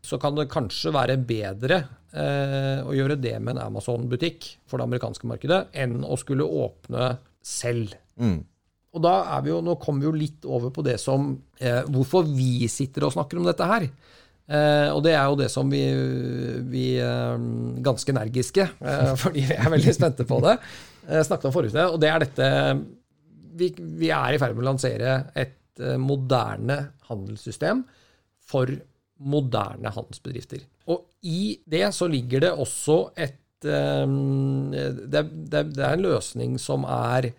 så 0.00 0.16
kan 0.16 0.36
det 0.36 0.48
kanskje 0.48 0.94
være 0.94 1.18
bedre 1.28 1.82
eh, 2.16 2.78
å 2.86 2.94
gjøre 2.96 3.18
det 3.20 3.34
med 3.42 3.56
en 3.56 3.66
Amazon-butikk 3.66 4.46
for 4.70 4.80
det 4.80 4.86
amerikanske 4.88 5.28
markedet 5.28 5.66
enn 5.76 5.98
å 6.06 6.16
skulle 6.20 6.46
åpne 6.46 7.10
selv. 7.44 7.92
Mm. 8.16 8.38
Og 8.96 9.04
da 9.04 9.12
er 9.36 9.44
vi 9.44 9.52
jo, 9.52 9.60
Nå 9.64 9.76
kommer 9.82 10.02
vi 10.02 10.08
jo 10.08 10.16
litt 10.16 10.46
over 10.48 10.72
på 10.74 10.82
det 10.84 10.96
som 11.00 11.30
eh, 11.60 11.84
Hvorfor 11.88 12.26
vi 12.26 12.66
sitter 12.68 13.06
og 13.06 13.14
snakker 13.14 13.38
om 13.38 13.46
dette 13.46 13.68
her. 13.68 13.86
Eh, 14.50 14.88
og 14.90 15.02
det 15.06 15.12
er 15.14 15.28
jo 15.30 15.36
det 15.38 15.46
som 15.52 15.68
vi, 15.70 15.82
vi 16.72 16.86
eh, 16.98 17.42
ganske 17.86 18.10
energiske, 18.10 18.66
eh, 18.82 19.12
fordi 19.22 19.44
vi 19.46 19.58
er 19.58 19.70
veldig 19.70 19.94
spente 19.94 20.26
på 20.26 20.40
det, 20.42 20.56
eh, 21.06 21.22
snakket 21.26 21.50
om 21.50 21.54
forrige 21.54 21.86
Og 21.86 22.00
det 22.02 22.10
er 22.10 22.24
dette 22.24 22.48
vi, 23.60 23.70
vi, 23.78 24.10
er 24.10 24.34
i 24.34 24.40
ferd 24.40 24.56
med 24.56 24.64
å 24.64 24.70
lansere 24.72 25.16
et 25.38 25.82
eh, 25.82 25.98
moderne 26.00 26.80
handelssystem 27.10 27.84
for 28.50 28.72
moderne 29.20 29.92
handelsbedrifter. 29.92 30.64
Og 30.90 31.04
i 31.28 31.60
det 31.70 31.84
så 31.94 32.08
ligger 32.10 32.46
det 32.46 32.50
også 32.50 32.98
et 33.14 33.68
eh, 33.68 34.16
det, 35.06 35.24
det, 35.52 35.64
det 35.76 35.84
er 35.84 35.94
en 35.94 36.06
løsning 36.08 36.58
som 36.62 36.88
er 36.88 37.30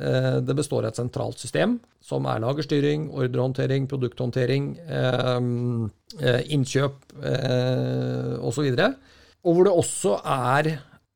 det 0.00 0.54
består 0.56 0.86
av 0.86 0.90
et 0.90 1.00
sentralt 1.00 1.42
system 1.42 1.78
som 2.10 2.26
er 2.28 2.42
lagerstyring, 2.42 3.04
ordrehåndtering, 3.12 3.86
produkthåndtering, 3.90 4.64
eh, 4.88 5.40
eh, 6.20 6.40
innkjøp 6.56 6.96
eh, 7.22 8.32
osv. 8.40 8.66
Og, 8.72 8.80
og 9.44 9.54
hvor 9.54 9.64
det 9.66 9.78
også 9.82 10.12
er 10.24 10.64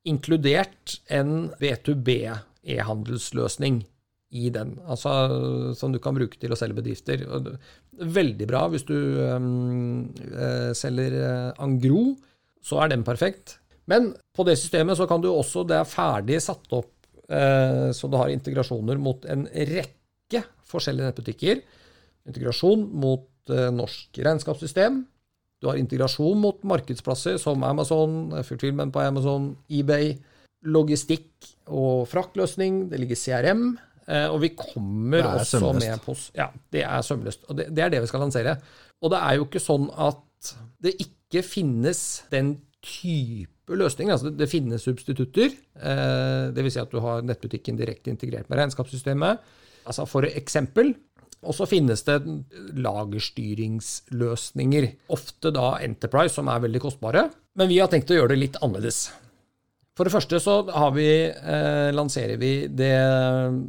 inkludert 0.05 1.01
en 1.09 1.51
V2B-e-handelsløsning 1.61 3.85
i 4.35 4.51
den, 4.51 4.81
altså 4.91 5.11
som 5.79 5.93
du 5.95 5.99
kan 6.03 6.15
bruke 6.17 6.37
til 6.41 6.53
å 6.53 6.57
selge 6.59 6.75
bedrifter. 6.81 7.19
Veldig 7.95 8.47
bra 8.51 8.69
hvis 8.73 8.87
du 8.89 8.99
selger 10.75 11.13
Angro, 11.63 12.17
så 12.65 12.81
er 12.83 12.89
den 12.91 13.05
perfekt. 13.07 13.59
Men 13.87 14.15
på 14.35 14.43
det 14.49 14.59
systemet 14.59 14.97
så 14.99 15.07
kan 15.07 15.23
du 15.23 15.29
også, 15.31 15.63
det 15.69 15.77
er 15.79 15.89
ferdig 15.89 16.43
satt 16.43 16.73
opp 16.75 16.95
så 17.25 18.09
du 18.11 18.19
har 18.21 18.29
integrasjoner 18.29 18.99
mot 19.01 19.25
en 19.33 19.47
rekke 19.49 20.43
forskjellige 20.69 21.11
nettbutikker. 21.11 21.63
Integrasjon 22.29 22.87
mot 23.01 23.53
eh, 23.53 23.71
norsk 23.75 24.21
regnskapssystem. 24.25 25.03
Du 25.61 25.71
har 25.71 25.81
integrasjon 25.81 26.41
mot 26.41 26.61
markedsplasser 26.67 27.39
som 27.41 27.65
Amazon, 27.65 28.35
fulfillment 28.45 28.93
på 28.93 29.03
Amazon, 29.05 29.55
eBay, 29.73 30.15
logistikk 30.65 31.49
og 31.73 32.07
fraktløsning. 32.11 32.87
Det 32.91 33.01
ligger 33.01 33.21
CRM. 33.21 33.67
Eh, 34.05 34.29
og 34.29 34.43
vi 34.45 34.53
kommer 34.57 35.31
også 35.31 35.61
sømløst. 35.61 35.87
med 35.87 36.05
på 36.05 36.17
Ja, 36.37 36.51
det 36.73 36.85
er 36.85 37.05
sømløst. 37.05 37.49
Og 37.49 37.61
det, 37.61 37.71
det 37.77 37.85
er 37.85 37.95
det 37.95 38.05
vi 38.05 38.13
skal 38.13 38.25
lansere. 38.27 38.59
Og 39.05 39.13
det 39.13 39.21
er 39.21 39.39
jo 39.39 39.49
ikke 39.49 39.63
sånn 39.63 39.89
at 39.93 40.55
det 40.85 40.97
ikke 41.01 41.45
finnes 41.47 42.01
den 42.33 42.59
type 42.85 43.73
løsninger. 43.81 44.13
Altså 44.15 44.31
det, 44.31 44.39
det 44.43 44.53
finnes 44.53 44.85
substitutter. 44.85 45.49
Eh, 45.81 46.45
Dvs. 46.55 46.75
Si 46.77 46.81
at 46.83 46.93
du 46.93 46.99
har 47.05 47.25
nettbutikken 47.25 47.77
direkte 47.81 48.13
integrert 48.13 48.49
med 48.51 48.59
regnskapssystemet. 48.61 49.33
Altså 49.89 50.03
For 50.09 50.23
eksempel. 50.29 50.87
Og 51.45 51.53
så 51.53 51.67
finnes 51.69 52.01
det 52.07 52.25
lagerstyringsløsninger. 52.81 54.85
Ofte 55.13 55.49
da 55.53 55.75
Enterprise, 55.85 56.35
som 56.39 56.49
er 56.49 56.63
veldig 56.65 56.81
kostbare. 56.87 57.23
Men 57.59 57.69
vi 57.69 57.81
har 57.83 57.89
tenkt 57.93 58.13
å 58.13 58.17
gjøre 58.17 58.33
det 58.33 58.41
litt 58.41 58.57
annerledes. 58.65 58.99
For 59.95 60.03
det 60.09 60.15
første 60.15 60.41
så 60.43 60.55
vi, 60.97 61.11
eh, 61.31 61.91
lanserer 61.95 62.37
vi 62.41 62.67
det, 62.67 62.97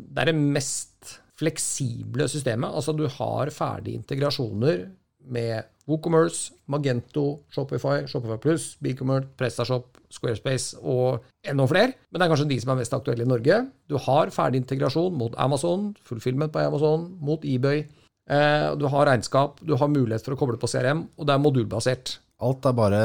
det 0.09 0.19
er 0.23 0.31
det 0.31 0.39
mest 0.39 1.19
fleksible 1.37 2.25
systemet. 2.31 2.71
Altså 2.71 2.95
du 2.95 3.05
har 3.11 3.51
ferdige 3.53 3.99
integrasjoner 3.99 4.87
med 5.35 5.67
WooCommerce, 5.89 6.55
Magento, 6.71 7.41
Shopify, 7.53 8.05
Shopify 8.09 8.37
Plus, 8.41 8.71
BigCommerce, 8.81 9.29
PrestaShop, 9.37 9.99
Squarespace 10.09 10.79
og 10.81 11.25
enda 11.45 11.67
flere. 11.69 11.93
Men 12.09 12.19
det 12.19 12.25
er 12.25 12.31
kanskje 12.31 12.49
de 12.49 12.57
som 12.61 12.73
er 12.73 12.79
mest 12.81 12.95
aktuelle 12.97 13.25
i 13.25 13.29
Norge. 13.29 13.59
Du 13.89 13.97
har 14.01 14.33
ferdig 14.33 14.63
integrasjon 14.63 15.13
mot 15.17 15.35
Amazon, 15.41 15.91
fullfilment 16.07 16.53
på 16.53 16.63
Amazon, 16.63 17.11
mot 17.21 17.45
eBay. 17.45 17.83
Eh, 18.25 18.69
du 18.79 18.87
har 18.89 19.09
regnskap, 19.11 19.61
du 19.61 19.75
har 19.77 19.91
mulighet 19.91 20.25
for 20.25 20.33
å 20.33 20.39
koble 20.39 20.57
på 20.61 20.69
CRM, 20.71 21.05
og 21.19 21.27
det 21.29 21.35
er 21.35 21.43
modulbasert. 21.43 22.15
Alt 22.45 22.65
er 22.65 22.75
bare 22.75 23.01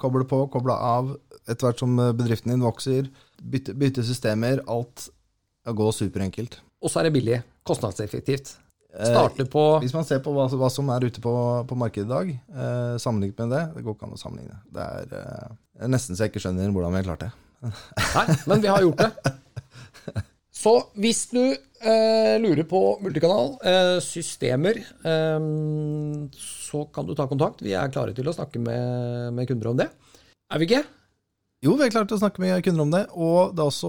koble 0.00 0.24
på, 0.28 0.46
koble 0.52 0.74
av. 0.74 1.12
Etter 1.48 1.68
hvert 1.68 1.82
som 1.84 1.92
bedriften 1.96 2.54
din 2.54 2.64
vokser, 2.64 3.12
bytte, 3.38 3.76
bytte 3.78 4.04
systemer. 4.04 4.64
Alt 4.68 5.10
går 5.68 5.92
superenkelt. 5.94 6.58
Og 6.82 6.90
så 6.90 7.00
er 7.00 7.08
det 7.08 7.14
billig. 7.18 7.42
Kostnadseffektivt. 7.68 8.56
Starte 8.98 9.46
på 9.46 9.64
eh, 9.76 9.82
Hvis 9.84 9.94
man 9.94 10.06
ser 10.08 10.22
på 10.24 10.32
hva, 10.34 10.48
hva 10.50 10.70
som 10.72 10.88
er 10.94 11.06
ute 11.06 11.22
på, 11.22 11.32
på 11.68 11.78
markedet 11.78 12.06
i 12.08 12.10
dag, 12.10 12.32
eh, 12.34 12.94
sammenlignet 12.98 13.44
med 13.44 13.54
det 13.54 13.64
Det 13.76 13.84
går 13.86 13.94
ikke 13.94 14.08
an 14.08 14.16
å 14.16 14.20
sammenligne. 14.20 14.58
Det 14.74 14.86
er 14.86 15.14
eh, 15.20 15.86
nesten 15.90 16.18
så 16.18 16.26
jeg 16.26 16.34
ikke 16.34 16.42
skjønner 16.42 16.72
hvordan 16.74 16.96
vi 16.96 17.02
har 17.02 17.10
klart 17.12 17.26
det. 17.26 17.30
Nei, 18.16 18.26
men 18.50 18.64
vi 18.64 18.72
har 18.72 18.84
gjort 18.86 19.04
det. 19.04 19.12
Så 20.58 20.72
hvis 20.98 21.20
du 21.30 21.42
eh, 21.44 22.34
lurer 22.42 22.64
på 22.66 22.80
multikanal, 23.04 23.52
eh, 23.62 23.98
systemer, 24.02 24.80
eh, 25.06 25.36
så 26.34 26.80
kan 26.90 27.06
du 27.06 27.14
ta 27.14 27.28
kontakt. 27.30 27.62
Vi 27.62 27.76
er 27.78 27.92
klare 27.94 28.16
til 28.16 28.26
å 28.26 28.34
snakke 28.34 28.58
med, 28.62 29.36
med 29.36 29.46
kunder 29.46 29.70
om 29.70 29.78
det. 29.78 29.86
Er 30.50 30.58
vi 30.58 30.66
ikke? 30.66 30.82
Jo, 31.58 31.72
vi 31.74 31.88
klare 31.90 32.06
til 32.06 32.14
å 32.14 32.20
snakke 32.20 32.38
med 32.38 32.60
kunder 32.62 32.84
om 32.84 32.92
det. 32.92 33.00
Og 33.18 33.54
det 33.56 33.62
er 33.64 33.70
også, 33.70 33.88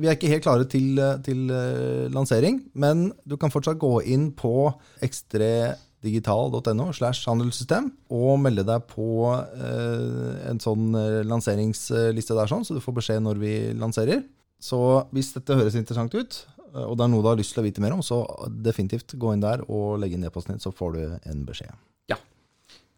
vi 0.00 0.08
er 0.08 0.16
ikke 0.16 0.30
helt 0.32 0.44
klare 0.46 0.68
til, 0.72 0.96
til 1.26 1.50
uh, 1.52 2.06
lansering, 2.12 2.62
men 2.72 3.10
du 3.28 3.36
kan 3.40 3.52
fortsatt 3.52 3.76
gå 3.82 3.98
inn 4.08 4.30
på 4.36 4.70
ekstredigital.no 5.04 6.86
slash 6.96 7.28
handelssystem 7.28 7.90
og 8.16 8.40
melde 8.40 8.64
deg 8.64 8.86
på 8.88 9.28
en 9.28 10.62
sånn 10.62 10.96
lanseringsliste 11.28 12.36
der, 12.38 12.48
sånn, 12.48 12.64
så 12.64 12.76
du 12.76 12.80
får 12.84 12.96
beskjed 13.02 13.24
når 13.26 13.42
vi 13.44 13.54
lanserer. 13.76 14.24
Så 14.62 14.80
hvis 15.12 15.34
dette 15.34 15.56
høres 15.58 15.76
interessant 15.76 16.16
ut, 16.16 16.38
og 16.76 16.96
det 16.96 17.04
er 17.04 17.12
noe 17.12 17.24
du 17.24 17.28
har 17.28 17.36
lyst 17.36 17.52
til 17.52 17.60
å 17.60 17.66
vite 17.66 17.84
mer 17.84 17.92
om, 17.96 18.00
så 18.04 18.22
definitivt 18.48 19.18
gå 19.20 19.34
inn 19.34 19.44
der 19.44 19.66
og 19.68 19.98
legge 20.00 20.16
inn 20.16 20.24
e-posten 20.28 20.56
din, 20.56 20.64
så 20.64 20.72
får 20.72 20.96
du 20.96 21.02
en 21.28 21.44
beskjed. 21.44 21.76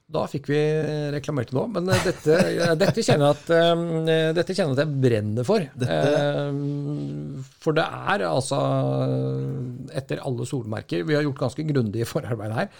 Da 0.08 0.22
fikk 0.30 0.46
vi 0.48 0.58
reklamert 1.12 1.50
det 1.50 1.56
nå, 1.58 1.66
men 1.74 1.90
eh, 1.92 2.04
dette, 2.06 2.36
dette, 2.80 3.02
kjenner 3.04 3.34
at, 3.34 3.50
uh, 3.52 3.82
dette 4.36 4.54
kjenner 4.56 4.72
jeg 4.72 4.78
at 4.78 4.82
jeg 4.86 5.02
brenner 5.02 5.44
for. 5.44 5.66
Dette. 5.82 6.22
for 7.60 7.76
det 7.76 7.84
er 7.84 8.24
altså, 8.28 8.60
etter 10.00 10.22
alle 10.24 10.48
solmerker 10.48 11.04
Vi 11.04 11.16
har 11.16 11.26
gjort 11.26 11.42
ganske 11.44 11.66
grundig 11.68 12.08
forarbeid 12.08 12.56
her. 12.56 12.72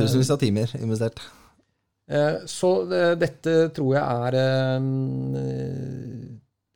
Tusenvis 0.00 0.32
av 0.32 0.40
timer 0.40 0.72
investert. 0.80 1.20
Så 2.48 2.70
dette 3.20 3.56
tror 3.76 3.98
jeg 3.98 4.04
er 4.32 4.38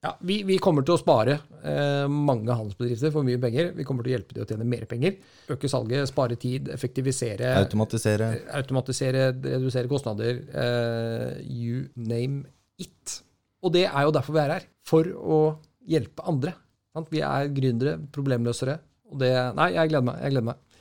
ja, 0.03 0.17
vi, 0.27 0.41
vi, 0.43 0.57
kommer 0.59 0.83
til 0.83 0.97
å 0.97 0.99
spare 0.99 1.37
eh, 1.63 2.09
mange 2.11 2.51
handelsbedrifter 2.51 3.13
for 3.15 3.23
mye 3.27 3.39
penger. 3.43 3.69
Vi 3.77 3.85
kommer 3.87 4.03
til 4.03 4.11
å 4.11 4.17
hjelpe 4.17 4.35
dem 4.35 4.43
å 4.43 4.49
tjene 4.51 4.67
mer 4.67 4.83
penger. 4.91 5.21
Øke 5.55 5.71
salget, 5.71 6.09
spare 6.11 6.35
tid, 6.43 6.73
effektivisere. 6.75 7.53
Automatisere. 7.61 8.33
Eh, 8.41 8.49
automatisere, 8.59 9.29
redusere 9.45 9.91
kostnader. 9.93 10.41
Eh, 10.65 11.45
you 11.47 11.85
name 11.95 12.43
it. 12.83 13.21
Og 13.63 13.77
det 13.77 13.85
er 13.87 14.09
jo 14.09 14.17
derfor 14.19 14.35
vi 14.35 14.43
er 14.43 14.57
her. 14.57 14.67
For 14.91 15.07
å 15.07 15.41
hjelpe 15.87 16.27
andre. 16.27 16.57
Sant? 16.97 17.07
Vi 17.15 17.23
er 17.23 17.55
gründere, 17.55 17.95
problemløsere. 18.11 18.81
Og 19.13 19.23
det 19.23 19.31
Nei, 19.55 19.71
jeg 19.77 19.95
gleder 19.95 20.09
meg. 20.11 20.19
Jeg 20.27 20.35
gleder 20.35 20.51
meg. 20.51 20.72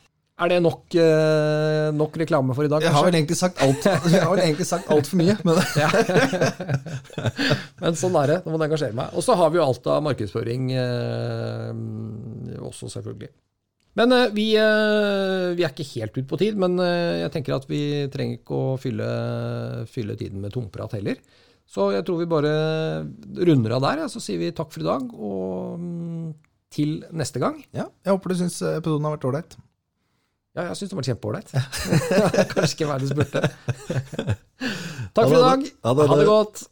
Er 0.42 0.50
det 0.50 0.58
nok, 0.66 0.96
eh, 0.98 1.92
nok, 1.94 2.16
reklame 2.18 2.56
for 2.58 2.66
i 2.66 2.72
dag? 2.72 2.82
Jeg 2.82 2.96
har 2.96 3.06
vel 3.06 3.18
egentlig 3.20 3.38
sagt 3.38 3.62
alt, 3.62 3.86
jeg 4.10 4.24
har 4.24 4.32
vel 4.32 4.42
egentlig 4.42 4.66
sagt 4.66 4.90
altfor 4.90 5.20
mye. 5.22 5.36
Men, 5.46 5.62
men 7.84 8.00
sånn 8.00 8.18
er 8.24 8.34
det. 8.34 8.40
Nå 8.42 8.56
må 8.56 8.58
jeg 8.58 8.72
engasjere 8.72 8.98
meg. 8.98 9.14
Og 9.14 9.26
så 9.28 9.38
har 9.38 9.54
vi 9.54 9.62
jo 9.62 9.68
alt 9.68 9.92
av 9.94 10.02
markedsføring 10.08 10.74
eh, 10.74 11.70
også, 12.58 12.90
selvfølgelig. 12.96 13.30
Men 14.00 14.16
eh, 14.16 14.28
vi, 14.34 14.48
eh, 14.56 15.52
vi, 15.58 15.66
er 15.66 15.72
ikke 15.74 15.90
helt 15.98 16.16
ute 16.16 16.28
på 16.30 16.40
tid, 16.40 16.60
men 16.60 16.80
eh, 16.82 17.22
jeg 17.26 17.34
tenker 17.36 17.58
at 17.58 17.68
vi 17.70 17.82
trenger 18.12 18.40
ikke 18.40 18.58
å 18.58 18.76
fylle, 18.80 19.08
fylle 19.92 20.16
tiden 20.20 20.44
med 20.44 20.56
tomprat 20.56 20.96
heller. 20.98 21.20
Så 21.72 21.92
jeg 21.96 22.04
tror 22.08 22.20
vi 22.20 22.32
bare 22.32 22.54
runder 23.48 23.78
av 23.78 23.84
der, 23.86 24.04
ja, 24.04 24.12
så 24.12 24.20
sier 24.24 24.40
vi 24.42 24.52
takk 24.56 24.72
for 24.74 24.84
i 24.84 24.88
dag, 24.88 25.12
og 25.16 25.84
mm, 25.84 26.32
til 26.72 26.98
neste 27.16 27.44
gang. 27.44 27.60
Ja, 27.76 27.90
jeg 28.04 28.16
håper 28.16 28.32
du 28.32 28.42
syns 28.42 28.58
episoden 28.74 29.08
har 29.08 29.20
vært 29.20 29.30
ålreit. 29.30 29.62
Ja, 30.52 30.66
jeg 30.68 30.78
syns 30.82 30.92
det 30.92 30.98
var 30.98 31.06
kjempeålreit. 31.08 31.52
Kanskje 32.52 32.74
ikke 32.76 32.88
verdens 32.90 33.14
burde. 33.16 33.42
Takk 35.16 35.30
for 35.30 35.38
i 35.38 35.44
dag. 35.46 35.64
Ha 35.88 35.94
det 36.20 36.26
godt. 36.28 36.64